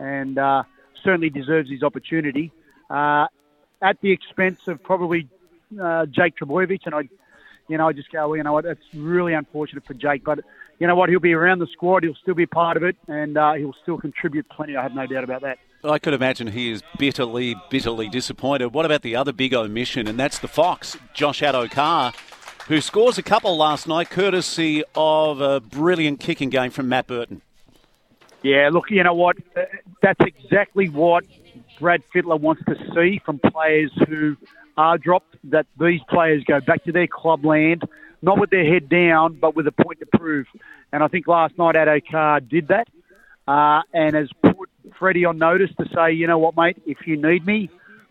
and 0.00 0.36
uh, 0.36 0.64
certainly 1.04 1.30
deserves 1.30 1.70
his 1.70 1.84
opportunity. 1.84 2.50
Uh, 2.90 3.28
at 3.80 4.00
the 4.00 4.10
expense 4.10 4.58
of 4.66 4.82
probably 4.82 5.28
uh, 5.80 6.06
Jake 6.06 6.34
Trbojevic, 6.36 6.80
and 6.86 6.96
I, 6.96 7.02
you 7.68 7.78
know, 7.78 7.86
I 7.86 7.92
just 7.92 8.10
go, 8.10 8.26
well, 8.26 8.36
you 8.36 8.42
know 8.42 8.58
it's 8.58 8.92
really 8.92 9.34
unfortunate 9.34 9.86
for 9.86 9.94
Jake, 9.94 10.24
but 10.24 10.40
you 10.78 10.86
know 10.86 10.94
what, 10.94 11.08
he'll 11.08 11.20
be 11.20 11.32
around 11.32 11.58
the 11.60 11.66
squad, 11.68 12.02
he'll 12.02 12.14
still 12.16 12.34
be 12.34 12.46
part 12.46 12.76
of 12.76 12.82
it, 12.82 12.96
and 13.08 13.36
uh, 13.36 13.54
he'll 13.54 13.76
still 13.82 13.98
contribute 13.98 14.48
plenty. 14.48 14.76
I 14.76 14.82
have 14.82 14.94
no 14.94 15.06
doubt 15.06 15.24
about 15.24 15.42
that. 15.42 15.58
I 15.84 15.98
could 15.98 16.14
imagine 16.14 16.48
he 16.48 16.70
is 16.70 16.82
bitterly, 16.98 17.56
bitterly 17.70 18.08
disappointed. 18.08 18.72
What 18.72 18.86
about 18.86 19.02
the 19.02 19.16
other 19.16 19.32
big 19.32 19.52
omission, 19.52 20.08
and 20.08 20.18
that's 20.18 20.38
the 20.38 20.48
Fox, 20.48 20.96
Josh 21.12 21.42
Addo-Carr, 21.42 22.12
who 22.68 22.80
scores 22.80 23.18
a 23.18 23.22
couple 23.22 23.56
last 23.56 23.86
night, 23.86 24.08
courtesy 24.08 24.82
of 24.94 25.40
a 25.40 25.60
brilliant 25.60 26.20
kicking 26.20 26.48
game 26.48 26.70
from 26.70 26.88
Matt 26.88 27.06
Burton. 27.06 27.42
Yeah, 28.42 28.70
look, 28.72 28.90
you 28.90 29.02
know 29.02 29.14
what? 29.14 29.36
Uh, 29.56 29.62
That's 30.02 30.20
exactly 30.20 30.88
what 30.88 31.24
Brad 31.80 32.02
Fittler 32.14 32.38
wants 32.38 32.62
to 32.66 32.76
see 32.94 33.20
from 33.24 33.38
players 33.38 33.90
who 34.06 34.36
are 34.76 34.98
dropped. 34.98 35.36
That 35.44 35.66
these 35.78 36.00
players 36.08 36.44
go 36.44 36.60
back 36.60 36.84
to 36.84 36.92
their 36.92 37.06
club 37.06 37.44
land, 37.44 37.82
not 38.24 38.38
with 38.40 38.50
their 38.50 38.64
head 38.64 38.88
down, 38.88 39.34
but 39.34 39.54
with 39.54 39.66
a 39.66 39.72
point 39.72 40.00
to 40.00 40.06
prove. 40.18 40.46
And 40.92 41.02
I 41.02 41.08
think 41.08 41.26
last 41.26 41.56
night 41.58 41.76
at 41.76 41.88
Addo-Carr 41.88 42.40
did 42.40 42.68
that, 42.68 42.88
uh, 43.46 43.82
and 43.92 44.14
has 44.14 44.30
put 44.42 44.70
Freddie 44.98 45.24
on 45.24 45.38
notice 45.38 45.70
to 45.78 45.86
say, 45.94 46.12
you 46.12 46.26
know 46.26 46.38
what, 46.38 46.56
mate, 46.56 46.80
if 46.86 47.06
you 47.06 47.16
need 47.16 47.46
me, 47.46 47.70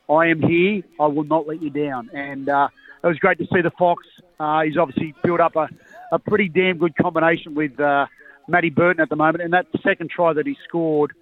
I 0.10 0.27
am 0.27 0.42
here. 0.42 0.83
I 1.00 1.07
will 1.07 1.24
not 1.24 1.48
let 1.48 1.62
you 1.62 1.69
down. 1.69 2.10
And 2.13 2.48
uh, 2.48 2.67
it 3.03 3.08
was 3.08 3.17
great 3.17 3.38
to 3.39 3.48
see 3.53 3.62
the 3.62 3.72
Fox. 3.72 4.05
Uh, 4.39 4.62
he's 4.62 4.77
obviously 4.77 5.15
built 5.24 5.39
up 5.39 5.55
a, 5.55 5.70
a 6.12 6.20
pretty 6.20 6.50
damn 6.50 6.77
good 6.77 6.96
combination 6.96 7.55
with 7.55 7.79
uh, 7.79 8.05
Matty 8.48 8.70
Burton 8.70 9.01
at 9.01 9.10
the 9.10 9.15
moment. 9.15 9.43
And 9.43 9.53
that 9.53 9.67
second 9.82 10.10
try 10.10 10.34
that 10.34 10.46
he 10.46 10.58
scored 10.67 11.13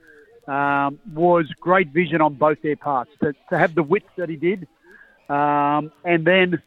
um, 0.47 0.99
was 1.13 1.45
great 1.59 1.89
vision 1.89 2.21
on 2.21 2.33
both 2.33 2.61
their 2.61 2.75
parts. 2.75 3.11
To, 3.21 3.33
to 3.49 3.57
have 3.57 3.75
the 3.75 3.83
width 3.83 4.09
that 4.17 4.29
he 4.29 4.35
did, 4.35 4.67
um, 5.29 5.91
and 6.03 6.25
then 6.25 6.61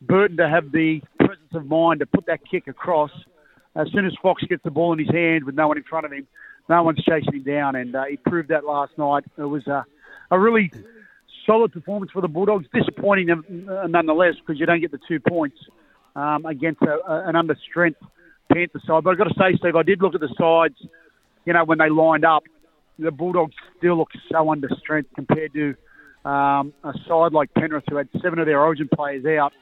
Burton 0.00 0.38
to 0.38 0.48
have 0.48 0.72
the 0.72 1.00
presence 1.32 1.54
of 1.54 1.66
mind 1.66 2.00
to 2.00 2.06
put 2.06 2.26
that 2.26 2.40
kick 2.50 2.68
across. 2.68 3.10
As 3.74 3.88
soon 3.90 4.04
as 4.04 4.12
Fox 4.20 4.42
gets 4.44 4.62
the 4.64 4.70
ball 4.70 4.92
in 4.92 4.98
his 4.98 5.08
hand 5.08 5.44
with 5.44 5.54
no 5.54 5.66
one 5.66 5.78
in 5.78 5.82
front 5.84 6.04
of 6.04 6.12
him, 6.12 6.26
no 6.68 6.82
one's 6.82 7.02
chasing 7.02 7.32
him 7.32 7.42
down, 7.42 7.74
and 7.74 7.96
uh, 7.96 8.04
he 8.04 8.18
proved 8.18 8.50
that 8.50 8.64
last 8.64 8.92
night. 8.98 9.24
It 9.38 9.44
was 9.44 9.66
a, 9.66 9.86
a 10.30 10.38
really 10.38 10.70
solid 11.46 11.72
performance 11.72 12.12
for 12.12 12.20
the 12.20 12.28
Bulldogs. 12.28 12.66
Disappointing 12.74 13.30
uh, 13.30 13.86
nonetheless 13.86 14.34
because 14.40 14.60
you 14.60 14.66
don't 14.66 14.80
get 14.80 14.90
the 14.90 15.00
two 15.08 15.20
points 15.20 15.56
um, 16.14 16.44
against 16.44 16.82
a, 16.82 16.98
a, 17.10 17.28
an 17.28 17.34
under 17.34 17.56
strength 17.70 18.00
Panther 18.52 18.80
side. 18.86 19.02
But 19.02 19.12
I've 19.12 19.18
got 19.18 19.28
to 19.28 19.34
say, 19.38 19.56
Steve, 19.56 19.74
I 19.74 19.82
did 19.82 20.02
look 20.02 20.14
at 20.14 20.20
the 20.20 20.34
sides. 20.38 20.76
You 21.46 21.54
know, 21.54 21.64
when 21.64 21.78
they 21.78 21.88
lined 21.88 22.26
up, 22.26 22.42
the 22.98 23.10
Bulldogs 23.10 23.54
still 23.78 23.96
look 23.96 24.10
so 24.30 24.50
under 24.50 24.68
strength 24.78 25.08
compared 25.14 25.54
to 25.54 25.74
um, 26.28 26.74
a 26.84 26.92
side 27.08 27.32
like 27.32 27.54
Penrith, 27.54 27.84
who 27.88 27.96
had 27.96 28.08
seven 28.22 28.38
of 28.38 28.44
their 28.44 28.60
Origin 28.60 28.90
players 28.94 29.24
out. 29.24 29.54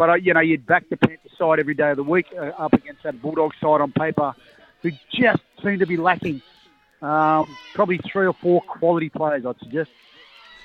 But 0.00 0.08
uh, 0.08 0.14
you 0.14 0.32
know, 0.32 0.40
you'd 0.40 0.64
back 0.64 0.88
the 0.88 0.96
Panther 0.96 1.28
side 1.36 1.60
every 1.60 1.74
day 1.74 1.90
of 1.90 1.98
the 1.98 2.02
week 2.02 2.24
uh, 2.34 2.52
up 2.56 2.72
against 2.72 3.02
that 3.02 3.20
Bulldog 3.20 3.52
side 3.60 3.82
on 3.82 3.92
paper, 3.92 4.34
who 4.80 4.92
just 5.12 5.42
seem 5.62 5.78
to 5.78 5.84
be 5.84 5.98
lacking 5.98 6.40
um, 7.02 7.54
probably 7.74 8.00
three 8.10 8.26
or 8.26 8.32
four 8.32 8.62
quality 8.62 9.10
players. 9.10 9.44
I'd 9.44 9.58
suggest. 9.58 9.90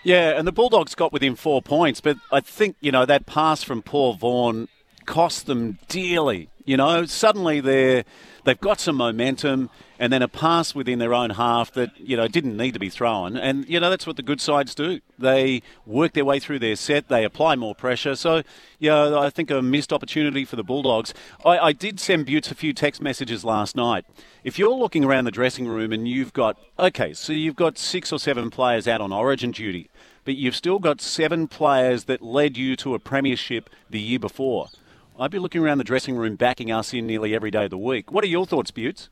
Yeah, 0.05 0.39
and 0.39 0.47
the 0.47 0.53
Bulldogs 0.53 0.95
got 0.95 1.11
within 1.11 1.35
four 1.35 1.61
points, 1.61 1.99
but 1.99 2.15
I 2.31 2.39
think, 2.39 2.77
you 2.79 2.93
know, 2.93 3.05
that 3.05 3.25
pass 3.25 3.61
from 3.61 3.81
Paul 3.81 4.13
Vaughan 4.13 4.69
cost 5.05 5.47
them 5.47 5.79
dearly. 5.89 6.47
You 6.65 6.77
know, 6.77 7.05
suddenly 7.05 7.61
they're, 7.61 8.05
they've 8.43 8.59
got 8.59 8.79
some 8.79 8.95
momentum 8.95 9.69
and 9.99 10.11
then 10.11 10.23
a 10.23 10.27
pass 10.27 10.73
within 10.73 10.97
their 10.97 11.13
own 11.13 11.29
half 11.29 11.71
that, 11.73 11.91
you 11.99 12.17
know, 12.17 12.27
didn't 12.27 12.57
need 12.57 12.73
to 12.73 12.79
be 12.79 12.89
thrown. 12.89 13.37
And, 13.37 13.69
you 13.69 13.79
know, 13.79 13.91
that's 13.91 14.07
what 14.07 14.17
the 14.17 14.23
good 14.23 14.41
sides 14.41 14.73
do. 14.73 14.99
They 15.19 15.61
work 15.85 16.13
their 16.13 16.25
way 16.25 16.39
through 16.39 16.59
their 16.59 16.75
set, 16.75 17.07
they 17.07 17.23
apply 17.23 17.55
more 17.55 17.75
pressure. 17.75 18.15
So, 18.15 18.41
yeah, 18.79 19.17
I 19.17 19.29
think 19.29 19.51
a 19.51 19.61
missed 19.61 19.93
opportunity 19.93 20.43
for 20.43 20.55
the 20.55 20.63
Bulldogs. 20.63 21.13
I, 21.45 21.59
I 21.59 21.71
did 21.71 21.99
send 21.99 22.25
Butts 22.25 22.49
a 22.49 22.55
few 22.55 22.73
text 22.73 22.99
messages 22.99 23.45
last 23.45 23.75
night. 23.75 24.05
If 24.43 24.57
you're 24.57 24.75
looking 24.75 25.05
around 25.05 25.25
the 25.25 25.31
dressing 25.31 25.67
room 25.67 25.93
and 25.93 26.07
you've 26.07 26.33
got, 26.33 26.57
okay, 26.79 27.13
so 27.13 27.31
you've 27.31 27.55
got 27.55 27.77
six 27.77 28.11
or 28.11 28.17
seven 28.17 28.49
players 28.49 28.87
out 28.87 29.01
on 29.01 29.13
origin 29.13 29.51
duty, 29.51 29.89
but 30.23 30.35
you've 30.35 30.55
still 30.55 30.79
got 30.79 30.99
seven 30.99 31.47
players 31.47 32.05
that 32.05 32.23
led 32.23 32.57
you 32.57 32.75
to 32.77 32.95
a 32.95 32.99
premiership 32.99 33.69
the 33.87 33.99
year 33.99 34.19
before. 34.19 34.69
I'd 35.17 35.31
be 35.31 35.39
looking 35.39 35.61
around 35.61 35.77
the 35.77 35.85
dressing 35.85 36.17
room 36.17 36.35
backing 36.35 36.71
us 36.71 36.93
in 36.93 37.07
nearly 37.07 37.33
every 37.33 37.49
day 37.49 37.65
of 37.65 37.69
the 37.69 37.77
week. 37.77 38.11
What 38.11 38.23
are 38.23 38.27
your 38.27 38.45
thoughts, 38.45 38.71
Butts? 38.71 39.09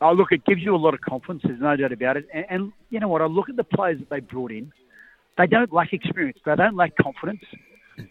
Oh, 0.00 0.12
look, 0.12 0.32
it 0.32 0.44
gives 0.44 0.62
you 0.62 0.74
a 0.74 0.78
lot 0.78 0.94
of 0.94 1.00
confidence. 1.00 1.42
There's 1.44 1.60
no 1.60 1.76
doubt 1.76 1.92
about 1.92 2.16
it. 2.16 2.26
And, 2.32 2.46
and 2.48 2.72
you 2.90 2.98
know 2.98 3.08
what? 3.08 3.20
I 3.20 3.26
look 3.26 3.48
at 3.48 3.56
the 3.56 3.64
players 3.64 3.98
that 3.98 4.10
they 4.10 4.20
brought 4.20 4.50
in. 4.50 4.72
They 5.36 5.46
don't 5.46 5.72
lack 5.72 5.92
experience. 5.92 6.38
They 6.44 6.56
don't 6.56 6.76
lack 6.76 6.96
confidence, 6.96 7.42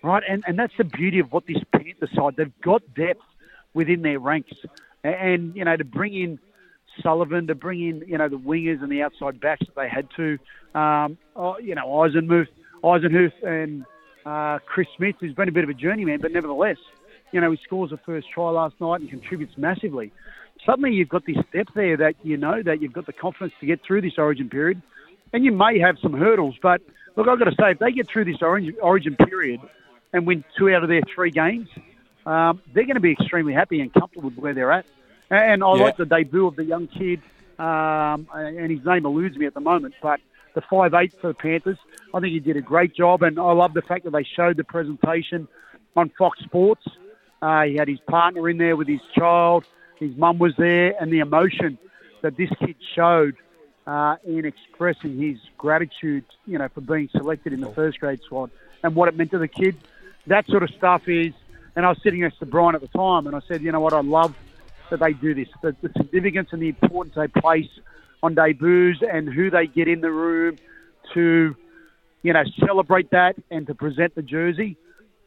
right? 0.03 0.23
And 0.27 0.43
and 0.47 0.57
that's 0.57 0.73
the 0.77 0.83
beauty 0.83 1.19
of 1.19 1.31
what 1.31 1.45
this 1.47 1.57
Panther 1.71 2.07
side. 2.15 2.35
They've 2.35 2.61
got 2.61 2.81
depth 2.95 3.21
within 3.73 4.01
their 4.01 4.19
ranks, 4.19 4.53
and 5.03 5.55
you 5.55 5.63
know 5.63 5.77
to 5.77 5.83
bring 5.83 6.15
in 6.15 6.39
Sullivan, 7.03 7.45
to 7.47 7.55
bring 7.55 7.87
in 7.87 8.03
you 8.07 8.17
know 8.17 8.27
the 8.27 8.39
wingers 8.39 8.81
and 8.81 8.91
the 8.91 9.03
outside 9.03 9.39
backs 9.39 9.67
that 9.67 9.75
they 9.75 9.87
had 9.87 10.07
to, 10.15 10.39
um, 10.79 11.17
oh, 11.35 11.59
you 11.59 11.75
know 11.75 11.85
Eisenmuth, 11.85 12.47
Eisenhuth, 12.83 13.43
and 13.43 13.85
uh, 14.25 14.59
Chris 14.65 14.87
Smith, 14.97 15.15
who's 15.19 15.33
been 15.33 15.49
a 15.49 15.51
bit 15.51 15.63
of 15.63 15.69
a 15.69 15.73
journeyman, 15.73 16.19
but 16.21 16.31
nevertheless, 16.31 16.77
you 17.31 17.41
know 17.41 17.51
he 17.51 17.59
scores 17.63 17.91
a 17.91 17.97
first 17.97 18.27
try 18.33 18.49
last 18.49 18.75
night 18.79 19.01
and 19.01 19.09
contributes 19.09 19.57
massively 19.57 20.11
suddenly 20.65 20.91
you've 20.91 21.09
got 21.09 21.25
this 21.25 21.37
depth 21.53 21.73
there 21.75 21.97
that 21.97 22.15
you 22.23 22.37
know 22.37 22.61
that 22.63 22.81
you've 22.81 22.93
got 22.93 23.05
the 23.05 23.13
confidence 23.13 23.53
to 23.59 23.65
get 23.65 23.81
through 23.85 24.01
this 24.01 24.13
origin 24.17 24.49
period. 24.49 24.81
And 25.33 25.45
you 25.45 25.51
may 25.51 25.79
have 25.79 25.97
some 26.01 26.13
hurdles, 26.13 26.55
but 26.61 26.81
look, 27.15 27.27
I've 27.27 27.39
got 27.39 27.45
to 27.45 27.55
say, 27.59 27.71
if 27.71 27.79
they 27.79 27.91
get 27.91 28.09
through 28.09 28.25
this 28.25 28.41
origin, 28.41 28.75
origin 28.81 29.15
period 29.15 29.61
and 30.13 30.27
win 30.27 30.43
two 30.57 30.73
out 30.73 30.83
of 30.83 30.89
their 30.89 31.01
three 31.13 31.31
games, 31.31 31.69
um, 32.25 32.61
they're 32.73 32.83
going 32.83 32.95
to 32.95 33.01
be 33.01 33.13
extremely 33.13 33.53
happy 33.53 33.79
and 33.79 33.93
comfortable 33.93 34.29
with 34.29 34.37
where 34.37 34.53
they're 34.53 34.71
at. 34.71 34.85
And 35.29 35.63
I 35.63 35.75
yeah. 35.75 35.83
like 35.83 35.97
the 35.97 36.05
debut 36.05 36.47
of 36.47 36.57
the 36.57 36.65
young 36.65 36.87
kid, 36.87 37.21
um, 37.57 38.27
and 38.33 38.69
his 38.69 38.85
name 38.85 39.05
eludes 39.05 39.37
me 39.37 39.45
at 39.45 39.53
the 39.53 39.61
moment, 39.61 39.93
but 40.01 40.19
the 40.53 40.61
five 40.61 40.93
eight 40.93 41.13
for 41.19 41.27
the 41.27 41.33
Panthers. 41.33 41.77
I 42.13 42.19
think 42.19 42.33
he 42.33 42.39
did 42.39 42.57
a 42.57 42.61
great 42.61 42.95
job, 42.95 43.23
and 43.23 43.39
I 43.39 43.51
love 43.51 43.73
the 43.73 43.81
fact 43.81 44.03
that 44.05 44.11
they 44.11 44.23
showed 44.23 44.57
the 44.57 44.63
presentation 44.63 45.47
on 45.95 46.11
Fox 46.17 46.39
Sports. 46.43 46.85
Uh, 47.41 47.63
he 47.63 47.75
had 47.75 47.87
his 47.87 47.99
partner 48.01 48.47
in 48.49 48.57
there 48.57 48.75
with 48.75 48.87
his 48.87 49.01
child. 49.15 49.65
His 49.97 50.15
mum 50.15 50.37
was 50.37 50.53
there, 50.57 50.95
and 50.99 51.11
the 51.11 51.19
emotion 51.19 51.77
that 52.21 52.37
this 52.37 52.49
kid 52.59 52.75
showed 52.95 53.35
uh, 53.87 54.17
in 54.25 54.45
expressing 54.45 55.19
his 55.19 55.37
gratitude, 55.57 56.25
you 56.45 56.57
know, 56.57 56.67
for 56.69 56.81
being 56.81 57.09
selected 57.09 57.53
in 57.53 57.61
the 57.61 57.71
first 57.71 57.99
grade 57.99 58.21
squad 58.23 58.51
and 58.83 58.95
what 58.95 59.09
it 59.09 59.15
meant 59.17 59.31
to 59.31 59.37
the 59.37 59.47
kid. 59.47 59.75
That 60.27 60.47
sort 60.47 60.63
of 60.63 60.69
stuff 60.71 61.07
is. 61.07 61.33
And 61.75 61.85
I 61.85 61.89
was 61.89 61.99
sitting 62.03 62.19
next 62.19 62.39
to 62.39 62.45
Brian 62.45 62.75
at 62.75 62.81
the 62.81 62.89
time, 62.89 63.27
and 63.27 63.35
I 63.35 63.39
said, 63.47 63.61
you 63.61 63.71
know 63.71 63.79
what, 63.79 63.93
I 63.93 64.01
love 64.01 64.35
that 64.89 64.99
they 64.99 65.13
do 65.13 65.33
this. 65.33 65.47
The, 65.61 65.73
the 65.81 65.89
significance 65.95 66.49
and 66.51 66.61
the 66.61 66.67
importance 66.67 67.15
they 67.15 67.27
place 67.29 67.69
on 68.23 68.35
debuts 68.35 68.99
and 69.01 69.31
who 69.31 69.49
they 69.49 69.67
get 69.67 69.87
in 69.87 70.01
the 70.01 70.11
room 70.11 70.57
to, 71.13 71.55
you 72.23 72.33
know, 72.33 72.43
celebrate 72.65 73.09
that 73.11 73.35
and 73.49 73.67
to 73.67 73.75
present 73.75 74.15
the 74.15 74.21
jersey 74.21 74.77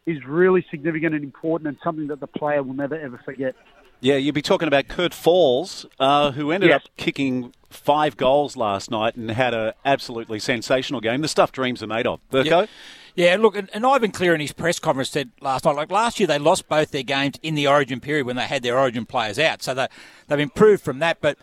is 0.06 0.24
really 0.26 0.64
significant 0.70 1.14
and 1.14 1.24
important 1.24 1.68
and 1.68 1.76
something 1.82 2.08
that 2.08 2.20
the 2.20 2.26
player 2.26 2.62
will 2.62 2.74
never 2.74 2.94
ever 2.98 3.20
forget. 3.24 3.54
Yeah, 4.00 4.16
you'd 4.16 4.34
be 4.34 4.42
talking 4.42 4.68
about 4.68 4.88
Kurt 4.88 5.14
Falls, 5.14 5.86
uh, 5.98 6.32
who 6.32 6.50
ended 6.50 6.68
yes. 6.68 6.82
up 6.82 6.90
kicking 6.98 7.54
five 7.70 8.18
goals 8.18 8.54
last 8.54 8.90
night 8.90 9.16
and 9.16 9.30
had 9.30 9.54
an 9.54 9.72
absolutely 9.84 10.38
sensational 10.38 11.00
game. 11.00 11.22
The 11.22 11.28
stuff 11.28 11.52
dreams 11.52 11.82
are 11.82 11.86
made 11.86 12.06
of. 12.06 12.20
Burko? 12.30 12.68
Yeah. 13.14 13.30
yeah, 13.30 13.36
look, 13.36 13.56
and, 13.56 13.70
and 13.72 13.86
Ivan 13.86 14.10
Cleary 14.10 14.34
in 14.34 14.40
his 14.42 14.52
press 14.52 14.78
conference 14.78 15.08
said 15.08 15.30
last 15.40 15.64
night, 15.64 15.76
like 15.76 15.90
last 15.90 16.20
year 16.20 16.26
they 16.26 16.38
lost 16.38 16.68
both 16.68 16.90
their 16.90 17.02
games 17.02 17.36
in 17.42 17.54
the 17.54 17.66
origin 17.66 17.98
period 17.98 18.26
when 18.26 18.36
they 18.36 18.42
had 18.42 18.62
their 18.62 18.78
origin 18.78 19.06
players 19.06 19.38
out. 19.38 19.62
So 19.62 19.72
they, 19.72 19.86
they've 20.28 20.38
improved 20.38 20.82
from 20.82 20.98
that. 20.98 21.22
But 21.22 21.38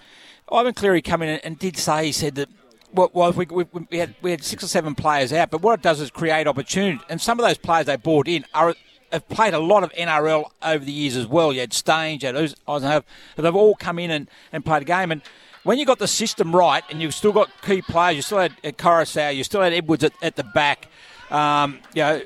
Ivan 0.51 0.73
Cleary 0.73 1.01
come 1.01 1.21
in 1.21 1.39
and 1.39 1.57
did 1.57 1.77
say, 1.77 2.07
he 2.07 2.11
said 2.11 2.35
that 2.35 2.49
well, 2.93 3.31
we, 3.31 3.45
we, 3.45 3.65
we, 3.89 3.97
had, 3.97 4.15
we 4.21 4.31
had 4.31 4.43
six 4.43 4.63
or 4.63 4.67
seven 4.67 4.95
players 4.95 5.31
out, 5.31 5.49
but 5.49 5.61
what 5.61 5.79
it 5.79 5.81
does 5.81 6.01
is 6.01 6.11
create 6.11 6.45
opportunity. 6.45 7.01
And 7.07 7.21
some 7.21 7.39
of 7.39 7.45
those 7.45 7.57
players 7.57 7.85
they 7.85 7.95
brought 7.95 8.27
in 8.27 8.43
are 8.53 8.75
have 9.11 9.27
played 9.27 9.53
a 9.53 9.59
lot 9.59 9.83
of 9.83 9.91
NRL 9.93 10.45
over 10.61 10.83
the 10.83 10.91
years 10.91 11.17
as 11.17 11.27
well. 11.27 11.51
You 11.51 11.61
had 11.61 11.73
Staines, 11.73 12.23
you 12.23 12.27
had 12.27 12.53
Eisenhower. 12.67 13.03
They've 13.35 13.55
all 13.55 13.75
come 13.75 13.99
in 13.99 14.09
and, 14.11 14.29
and 14.51 14.63
played 14.63 14.83
a 14.83 14.85
game. 14.85 15.11
And 15.11 15.21
when 15.63 15.77
you 15.77 15.85
got 15.85 15.99
the 15.99 16.07
system 16.07 16.55
right 16.55 16.83
and 16.89 17.01
you've 17.01 17.13
still 17.13 17.33
got 17.33 17.49
key 17.61 17.81
players, 17.81 18.15
you 18.15 18.21
still 18.21 18.39
had 18.39 18.55
Koroisau, 18.63 19.35
you 19.35 19.43
still 19.43 19.61
had 19.61 19.73
Edwards 19.73 20.03
at, 20.03 20.13
at 20.21 20.35
the 20.35 20.43
back, 20.43 20.87
um, 21.29 21.79
you 21.93 22.03
know, 22.03 22.21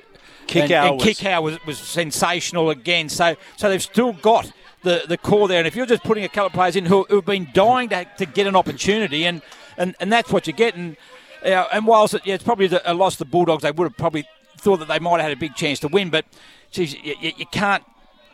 Kikau 0.48 0.63
and, 0.63 1.25
and 1.25 1.44
was, 1.44 1.53
was, 1.53 1.65
was 1.65 1.79
sensational 1.79 2.70
again. 2.70 3.10
So 3.10 3.36
so 3.58 3.70
they've 3.70 3.82
still 3.82 4.13
got 4.13 4.51
the, 4.86 5.04
the 5.08 5.18
core 5.18 5.50
there. 5.50 5.58
And 5.58 5.68
if 5.68 5.75
you're 5.75 5.86
just 5.86 6.04
putting 6.04 6.24
a 6.24 6.30
couple 6.30 6.48
of 6.48 6.54
players 6.54 6.77
in 6.77 6.86
who, 6.86 7.06
have 7.10 7.25
been 7.25 7.50
dying 7.54 7.89
to, 7.89 8.06
to 8.18 8.25
get 8.25 8.48
an 8.48 8.56
opportunity, 8.56 9.25
and, 9.25 9.42
and, 9.77 9.96
and 10.00 10.13
that's 10.13 10.32
what 10.32 10.48
you're 10.48 10.56
getting. 10.56 10.96
uh, 11.44 11.65
and 11.74 11.86
whilst 11.86 12.13
it, 12.13 12.22
yeah, 12.25 12.36
it's 12.36 12.44
probably 12.44 12.70
a 12.86 12.94
loss 12.94 13.18
to 13.18 13.20
the 13.20 13.25
Bulldogs, 13.25 13.63
they 13.63 13.72
would 13.72 13.86
have 13.86 13.98
probably 13.98 14.25
thought 14.58 14.77
that 14.77 14.88
they 14.88 15.00
might 15.00 15.20
have 15.20 15.30
had 15.30 15.34
a 15.34 15.39
big 15.39 15.56
chance 15.56 15.80
to 15.80 15.89
win. 15.89 16.10
But 16.10 16.25
geez, 16.72 16.94
you, 17.04 17.15
you 17.22 17.46
can't 17.48 17.84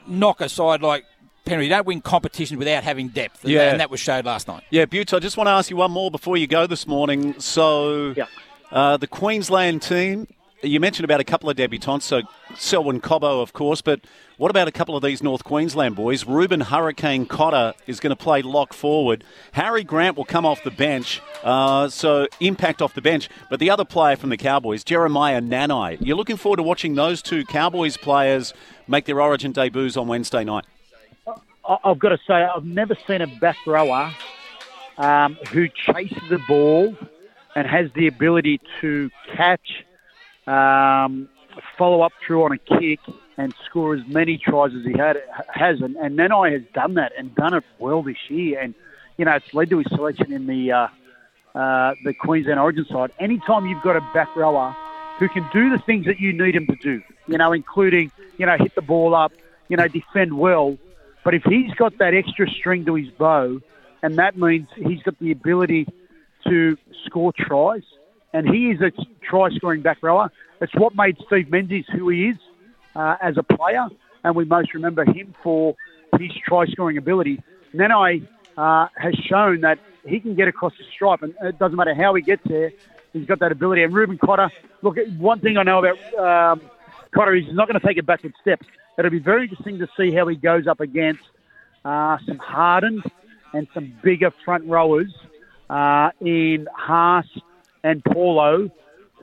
knock 0.05 0.41
a 0.41 0.49
side 0.49 0.81
like 0.81 1.05
Penrith. 1.45 1.63
You 1.63 1.69
don't 1.69 1.87
win 1.87 2.01
competition 2.01 2.59
without 2.59 2.83
having 2.83 3.07
depth. 3.07 3.43
And, 3.43 3.53
yeah. 3.53 3.71
and 3.71 3.79
that 3.79 3.89
was 3.89 3.99
showed 3.99 4.25
last 4.25 4.47
night. 4.47 4.63
Yeah, 4.69 4.85
Butch, 4.85 5.13
I 5.13 5.19
just 5.19 5.37
want 5.37 5.47
to 5.47 5.51
ask 5.51 5.69
you 5.69 5.77
one 5.77 5.91
more 5.91 6.11
before 6.11 6.37
you 6.37 6.47
go 6.47 6.67
this 6.67 6.85
morning. 6.85 7.39
So, 7.39 8.13
yeah. 8.15 8.25
uh, 8.71 8.97
the 8.97 9.07
Queensland 9.07 9.81
team, 9.81 10.27
you 10.61 10.79
mentioned 10.79 11.05
about 11.05 11.19
a 11.19 11.23
couple 11.23 11.49
of 11.49 11.57
debutants, 11.57 12.03
so 12.03 12.21
Selwyn 12.55 13.01
Cobbo, 13.01 13.41
of 13.41 13.53
course, 13.53 13.81
but 13.81 14.01
what 14.37 14.51
about 14.51 14.67
a 14.67 14.71
couple 14.71 14.95
of 14.95 15.03
these 15.03 15.21
North 15.21 15.43
Queensland 15.43 15.95
boys? 15.95 16.25
Reuben 16.25 16.61
Hurricane 16.61 17.25
Cotter 17.25 17.73
is 17.87 17.99
going 17.99 18.11
to 18.11 18.15
play 18.15 18.41
lock 18.41 18.73
forward. 18.73 19.23
Harry 19.53 19.83
Grant 19.83 20.17
will 20.17 20.25
come 20.25 20.45
off 20.45 20.63
the 20.63 20.71
bench, 20.71 21.21
uh, 21.43 21.89
so 21.89 22.27
impact 22.39 22.81
off 22.81 22.93
the 22.93 23.01
bench. 23.01 23.29
But 23.49 23.59
the 23.59 23.69
other 23.69 23.85
player 23.85 24.15
from 24.15 24.29
the 24.29 24.37
Cowboys, 24.37 24.83
Jeremiah 24.83 25.41
Nanai. 25.41 25.97
You're 25.99 26.17
looking 26.17 26.37
forward 26.37 26.57
to 26.57 26.63
watching 26.63 26.95
those 26.95 27.21
two 27.21 27.45
Cowboys 27.45 27.97
players 27.97 28.53
make 28.87 29.05
their 29.05 29.21
origin 29.21 29.51
debuts 29.51 29.97
on 29.97 30.07
Wednesday 30.07 30.43
night. 30.43 30.65
I've 31.83 31.99
got 31.99 32.09
to 32.09 32.17
say, 32.27 32.33
I've 32.33 32.65
never 32.65 32.95
seen 33.07 33.21
a 33.21 33.27
back 33.27 33.57
rower 33.67 34.13
um, 34.97 35.37
who 35.51 35.67
chases 35.69 36.21
the 36.29 36.39
ball 36.47 36.95
and 37.55 37.67
has 37.67 37.91
the 37.95 38.07
ability 38.07 38.59
to 38.81 39.09
catch, 39.35 39.85
um, 40.47 41.29
follow 41.77 42.01
up 42.01 42.13
through 42.25 42.43
on 42.43 42.51
a 42.51 42.57
kick, 42.57 42.99
and 43.37 43.53
score 43.65 43.95
as 43.95 44.05
many 44.07 44.37
tries 44.37 44.73
as 44.73 44.85
he 44.85 44.93
had 44.97 45.17
has. 45.49 45.81
And, 45.81 45.95
and 45.95 46.19
has 46.19 46.61
done 46.73 46.95
that 46.95 47.11
and 47.17 47.33
done 47.35 47.53
it 47.53 47.63
well 47.79 48.03
this 48.03 48.17
year. 48.29 48.59
And, 48.59 48.75
you 49.17 49.25
know, 49.25 49.33
it's 49.33 49.53
led 49.53 49.69
to 49.71 49.79
his 49.79 49.87
selection 49.87 50.31
in 50.31 50.45
the, 50.45 50.71
uh, 50.71 50.87
uh, 51.55 51.95
the 52.03 52.13
Queensland 52.13 52.59
Origin 52.59 52.85
side. 52.85 53.11
Anytime 53.19 53.65
you've 53.65 53.81
got 53.81 53.95
a 53.95 54.01
back 54.13 54.35
rower 54.35 54.75
who 55.17 55.27
can 55.29 55.47
do 55.51 55.69
the 55.69 55.79
things 55.79 56.05
that 56.05 56.19
you 56.19 56.33
need 56.33 56.55
him 56.55 56.67
to 56.67 56.75
do, 56.75 57.01
you 57.27 57.37
know, 57.37 57.51
including, 57.51 58.11
you 58.37 58.45
know, 58.45 58.57
hit 58.57 58.75
the 58.75 58.81
ball 58.81 59.15
up, 59.15 59.31
you 59.69 59.77
know, 59.77 59.87
defend 59.87 60.37
well. 60.37 60.77
But 61.23 61.33
if 61.33 61.43
he's 61.43 61.73
got 61.75 61.97
that 61.99 62.13
extra 62.13 62.49
string 62.49 62.85
to 62.85 62.95
his 62.95 63.09
bow, 63.09 63.61
and 64.03 64.17
that 64.17 64.37
means 64.37 64.67
he's 64.75 65.01
got 65.03 65.17
the 65.19 65.31
ability 65.31 65.87
to 66.47 66.77
score 67.05 67.33
tries, 67.33 67.83
and 68.33 68.47
he 68.47 68.71
is 68.71 68.81
a 68.81 68.91
try 69.21 69.49
scoring 69.51 69.81
back 69.81 69.97
rower. 70.01 70.31
It's 70.61 70.73
what 70.75 70.95
made 70.95 71.17
Steve 71.25 71.49
Menzies 71.49 71.85
who 71.91 72.09
he 72.09 72.29
is 72.29 72.37
uh, 72.95 73.17
as 73.21 73.37
a 73.37 73.43
player, 73.43 73.87
and 74.23 74.35
we 74.35 74.45
most 74.45 74.73
remember 74.73 75.05
him 75.05 75.33
for 75.43 75.75
his 76.19 76.31
try 76.45 76.65
scoring 76.67 76.97
ability. 76.97 77.41
Nanai 77.73 78.27
uh, 78.57 78.87
has 78.95 79.15
shown 79.15 79.61
that 79.61 79.79
he 80.05 80.19
can 80.19 80.35
get 80.35 80.47
across 80.47 80.73
the 80.77 80.83
stripe, 80.93 81.21
and 81.23 81.33
it 81.41 81.57
doesn't 81.59 81.77
matter 81.77 81.95
how 81.95 82.13
he 82.13 82.21
gets 82.21 82.43
there, 82.45 82.71
he's 83.13 83.25
got 83.25 83.39
that 83.39 83.51
ability. 83.51 83.83
And 83.83 83.93
Reuben 83.93 84.17
Cotter, 84.17 84.49
look, 84.81 84.97
one 85.17 85.39
thing 85.39 85.57
I 85.57 85.63
know 85.63 85.83
about 85.83 86.53
um, 86.53 86.61
Cotter 87.13 87.35
is 87.35 87.45
he's 87.45 87.55
not 87.55 87.67
going 87.67 87.79
to 87.79 87.85
take 87.85 87.97
a 87.97 88.03
backward 88.03 88.33
step. 88.41 88.61
It'll 88.97 89.11
be 89.11 89.19
very 89.19 89.43
interesting 89.43 89.79
to 89.79 89.87
see 89.97 90.11
how 90.11 90.27
he 90.27 90.35
goes 90.35 90.67
up 90.67 90.79
against 90.79 91.23
uh, 91.85 92.17
some 92.27 92.37
hardened 92.37 93.03
and 93.53 93.67
some 93.73 93.93
bigger 94.03 94.31
front 94.45 94.65
rowers 94.65 95.13
uh, 95.69 96.11
in 96.19 96.67
Haas 96.75 97.25
and 97.83 98.03
Paulo, 98.03 98.69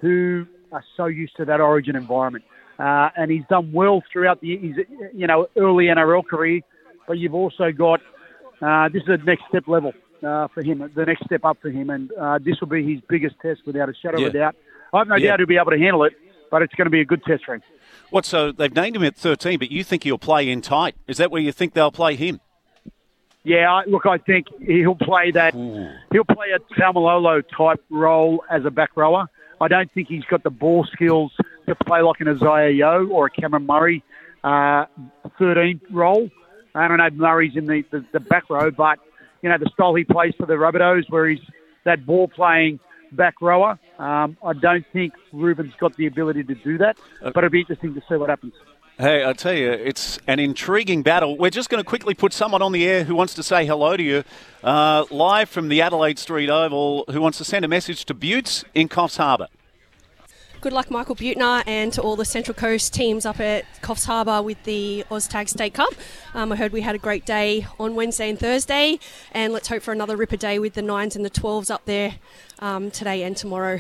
who 0.00 0.46
are 0.72 0.84
so 0.96 1.06
used 1.06 1.36
to 1.36 1.44
that 1.46 1.60
origin 1.60 1.96
environment 1.96 2.44
uh, 2.78 3.10
and 3.16 3.30
he's 3.30 3.44
done 3.48 3.72
well 3.72 4.02
throughout 4.12 4.40
the 4.40 4.56
his 4.56 4.76
you 5.12 5.26
know 5.26 5.48
early 5.56 5.86
NRL 5.86 6.24
career. 6.26 6.60
But 7.06 7.18
you've 7.18 7.34
also 7.34 7.72
got 7.72 8.00
uh, 8.60 8.88
this 8.88 9.02
is 9.02 9.08
the 9.08 9.18
next 9.24 9.44
step 9.48 9.66
level 9.66 9.92
uh, 10.22 10.48
for 10.48 10.62
him, 10.62 10.90
the 10.94 11.04
next 11.04 11.24
step 11.24 11.44
up 11.44 11.58
for 11.60 11.70
him, 11.70 11.90
and 11.90 12.10
uh, 12.12 12.38
this 12.38 12.60
will 12.60 12.68
be 12.68 12.94
his 12.94 13.02
biggest 13.08 13.36
test 13.40 13.62
without 13.66 13.88
a 13.88 13.94
shadow 14.00 14.20
yeah. 14.20 14.26
of 14.26 14.34
a 14.34 14.38
doubt. 14.38 14.56
I 14.92 14.98
have 14.98 15.08
no 15.08 15.16
yeah. 15.16 15.30
doubt 15.30 15.40
he'll 15.40 15.48
be 15.48 15.56
able 15.56 15.72
to 15.72 15.78
handle 15.78 16.04
it, 16.04 16.14
but 16.50 16.62
it's 16.62 16.74
going 16.74 16.86
to 16.86 16.90
be 16.90 17.00
a 17.00 17.04
good 17.04 17.22
test 17.24 17.44
for 17.44 17.54
him. 17.54 17.62
What? 18.10 18.24
So 18.24 18.52
they've 18.52 18.74
named 18.74 18.96
him 18.96 19.04
at 19.04 19.16
13, 19.16 19.58
but 19.58 19.70
you 19.70 19.84
think 19.84 20.04
he'll 20.04 20.18
play 20.18 20.48
in 20.48 20.60
tight? 20.60 20.94
Is 21.06 21.18
that 21.18 21.30
where 21.30 21.42
you 21.42 21.52
think 21.52 21.74
they'll 21.74 21.92
play 21.92 22.14
him? 22.14 22.40
Yeah, 23.45 23.83
look, 23.87 24.04
I 24.07 24.18
think 24.18 24.47
he'll 24.61 24.95
play 24.95 25.30
that. 25.33 25.54
Ooh. 25.54 25.88
He'll 26.12 26.25
play 26.25 26.49
a 26.54 26.59
Taumalolo 26.75 27.42
type 27.57 27.83
role 27.88 28.45
as 28.50 28.64
a 28.64 28.71
back 28.71 28.90
rower. 28.97 29.28
I 29.61 29.68
don't 29.68 29.90
think 29.92 30.09
he's 30.09 30.25
got 30.25 30.42
the 30.42 30.50
ball 30.50 30.87
skills 30.92 31.33
to 31.66 31.75
play 31.75 32.00
like 32.00 32.21
an 32.21 32.28
Isaah 32.28 32.71
Yeo 32.71 33.07
or 33.09 33.26
a 33.26 33.30
Cameron 33.30 33.66
Murray 33.66 34.02
uh, 34.45 34.85
13 35.38 35.80
role. 35.90 36.30
I 36.75 36.87
don't 36.87 36.99
know 36.99 37.07
if 37.07 37.14
Murray's 37.14 37.57
in 37.57 37.66
the, 37.66 37.85
the, 37.90 38.04
the 38.12 38.21
back 38.21 38.49
row, 38.50 38.71
but, 38.71 38.99
you 39.42 39.49
know, 39.49 39.59
the 39.59 39.68
style 39.73 39.95
he 39.95 40.04
plays 40.04 40.35
for 40.37 40.47
the 40.47 40.54
Rabbitohs 40.54 41.11
where 41.11 41.28
he's 41.28 41.40
that 41.85 42.07
ball 42.07 42.28
playing 42.28 42.78
back 43.12 43.40
rower. 43.40 43.78
Um, 43.99 44.37
I 44.45 44.52
don't 44.52 44.85
think 44.92 45.14
Reuben's 45.33 45.75
got 45.80 45.97
the 45.97 46.07
ability 46.07 46.45
to 46.45 46.54
do 46.54 46.78
that, 46.78 46.99
but 47.21 47.38
it'll 47.38 47.50
be 47.50 47.61
interesting 47.61 47.95
to 47.95 48.02
see 48.09 48.14
what 48.16 48.28
happens. 48.28 48.52
Hey, 49.00 49.24
I 49.24 49.32
tell 49.32 49.54
you, 49.54 49.70
it's 49.70 50.18
an 50.26 50.40
intriguing 50.40 51.04
battle. 51.04 51.38
We're 51.38 51.50
just 51.50 51.70
going 51.70 51.80
to 51.80 51.88
quickly 51.88 52.14
put 52.14 52.32
someone 52.32 52.62
on 52.62 52.72
the 52.72 52.84
air 52.84 53.04
who 53.04 53.14
wants 53.14 53.32
to 53.34 53.44
say 53.44 53.64
hello 53.64 53.96
to 53.96 54.02
you, 54.02 54.24
uh, 54.64 55.04
live 55.12 55.48
from 55.48 55.68
the 55.68 55.80
Adelaide 55.80 56.18
Street 56.18 56.50
Oval, 56.50 57.04
who 57.08 57.20
wants 57.20 57.38
to 57.38 57.44
send 57.44 57.64
a 57.64 57.68
message 57.68 58.04
to 58.06 58.14
Buttes 58.14 58.64
in 58.74 58.88
Coffs 58.88 59.16
Harbour. 59.16 59.46
Good 60.60 60.72
luck, 60.72 60.90
Michael 60.90 61.14
Buettner, 61.14 61.62
and 61.64 61.92
to 61.92 62.02
all 62.02 62.16
the 62.16 62.24
Central 62.24 62.56
Coast 62.56 62.92
teams 62.92 63.24
up 63.24 63.38
at 63.38 63.64
Coffs 63.82 64.04
Harbour 64.04 64.42
with 64.42 64.60
the 64.64 65.04
OzTag 65.12 65.48
State 65.48 65.74
Cup. 65.74 65.94
Um, 66.34 66.50
I 66.50 66.56
heard 66.56 66.72
we 66.72 66.80
had 66.80 66.96
a 66.96 66.98
great 66.98 67.24
day 67.24 67.68
on 67.78 67.94
Wednesday 67.94 68.28
and 68.28 68.36
Thursday, 68.36 68.98
and 69.30 69.52
let's 69.52 69.68
hope 69.68 69.84
for 69.84 69.92
another 69.92 70.16
ripper 70.16 70.36
day 70.36 70.58
with 70.58 70.74
the 70.74 70.82
nines 70.82 71.14
and 71.14 71.24
the 71.24 71.30
12s 71.30 71.70
up 71.70 71.84
there 71.84 72.16
um, 72.58 72.90
today 72.90 73.22
and 73.22 73.36
tomorrow. 73.36 73.78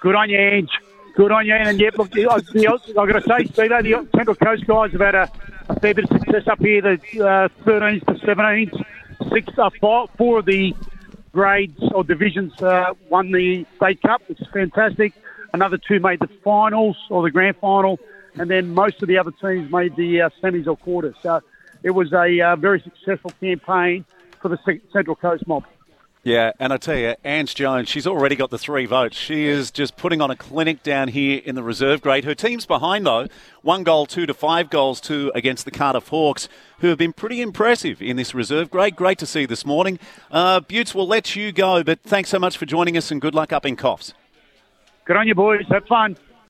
Good 0.00 0.14
on 0.14 0.30
you, 0.30 0.38
Ange. 0.38 0.70
Good 1.18 1.32
on 1.32 1.46
you. 1.46 1.54
And 1.54 1.80
yeah, 1.80 1.90
look, 1.96 2.16
I, 2.16 2.36
I've 2.36 2.94
got 2.94 3.06
to 3.06 3.22
say, 3.22 3.44
Steve, 3.46 3.70
the 3.70 4.08
Central 4.14 4.36
Coast 4.36 4.64
guys 4.68 4.92
have 4.92 5.00
had 5.00 5.16
a, 5.16 5.28
a 5.68 5.80
fair 5.80 5.92
bit 5.92 6.08
of 6.08 6.16
success 6.16 6.46
up 6.46 6.60
here. 6.60 6.80
The 6.80 6.92
uh, 7.20 7.48
13s 7.64 8.06
to 8.06 8.12
17s, 8.24 8.84
six, 9.32 9.58
uh, 9.58 9.68
four, 9.80 10.06
four 10.16 10.38
of 10.38 10.44
the 10.44 10.76
grades 11.32 11.82
or 11.92 12.04
divisions 12.04 12.62
uh, 12.62 12.94
won 13.08 13.32
the 13.32 13.66
State 13.78 14.00
Cup, 14.00 14.22
which 14.28 14.40
is 14.40 14.46
fantastic. 14.52 15.12
Another 15.52 15.76
two 15.76 15.98
made 15.98 16.20
the 16.20 16.28
finals 16.44 16.96
or 17.10 17.24
the 17.24 17.32
grand 17.32 17.56
final, 17.56 17.98
and 18.34 18.48
then 18.48 18.72
most 18.72 19.02
of 19.02 19.08
the 19.08 19.18
other 19.18 19.32
teams 19.32 19.72
made 19.72 19.96
the 19.96 20.20
uh, 20.20 20.30
semis 20.40 20.68
or 20.68 20.76
quarters. 20.76 21.16
So 21.20 21.40
it 21.82 21.90
was 21.90 22.12
a 22.12 22.40
uh, 22.40 22.54
very 22.54 22.80
successful 22.80 23.32
campaign 23.40 24.04
for 24.40 24.50
the 24.50 24.80
Central 24.92 25.16
Coast 25.16 25.48
mob. 25.48 25.64
Yeah, 26.28 26.52
and 26.60 26.74
I 26.74 26.76
tell 26.76 26.98
you, 26.98 27.14
Ange 27.24 27.54
Jones, 27.54 27.88
she's 27.88 28.06
already 28.06 28.36
got 28.36 28.50
the 28.50 28.58
three 28.58 28.84
votes. 28.84 29.16
She 29.16 29.46
is 29.46 29.70
just 29.70 29.96
putting 29.96 30.20
on 30.20 30.30
a 30.30 30.36
clinic 30.36 30.82
down 30.82 31.08
here 31.08 31.40
in 31.42 31.54
the 31.54 31.62
reserve 31.62 32.02
grade. 32.02 32.24
Her 32.24 32.34
team's 32.34 32.66
behind, 32.66 33.06
though. 33.06 33.28
One 33.62 33.82
goal, 33.82 34.04
two 34.04 34.26
to 34.26 34.34
five 34.34 34.68
goals, 34.68 35.00
two 35.00 35.32
against 35.34 35.64
the 35.64 35.70
Cardiff 35.70 36.08
Hawks, 36.08 36.46
who 36.80 36.88
have 36.88 36.98
been 36.98 37.14
pretty 37.14 37.40
impressive 37.40 38.02
in 38.02 38.16
this 38.16 38.34
reserve 38.34 38.70
grade. 38.70 38.94
Great 38.94 39.16
to 39.20 39.26
see 39.26 39.46
this 39.46 39.64
morning. 39.64 39.98
Uh, 40.30 40.60
Butts, 40.60 40.94
we'll 40.94 41.06
let 41.06 41.34
you 41.34 41.50
go, 41.50 41.82
but 41.82 42.02
thanks 42.02 42.28
so 42.28 42.38
much 42.38 42.58
for 42.58 42.66
joining 42.66 42.98
us 42.98 43.10
and 43.10 43.22
good 43.22 43.34
luck 43.34 43.50
up 43.50 43.64
in 43.64 43.74
Coffs. 43.74 44.12
Good 45.06 45.16
on 45.16 45.26
you, 45.26 45.34
boys. 45.34 45.64
Have 45.70 45.86
fun. 45.86 46.14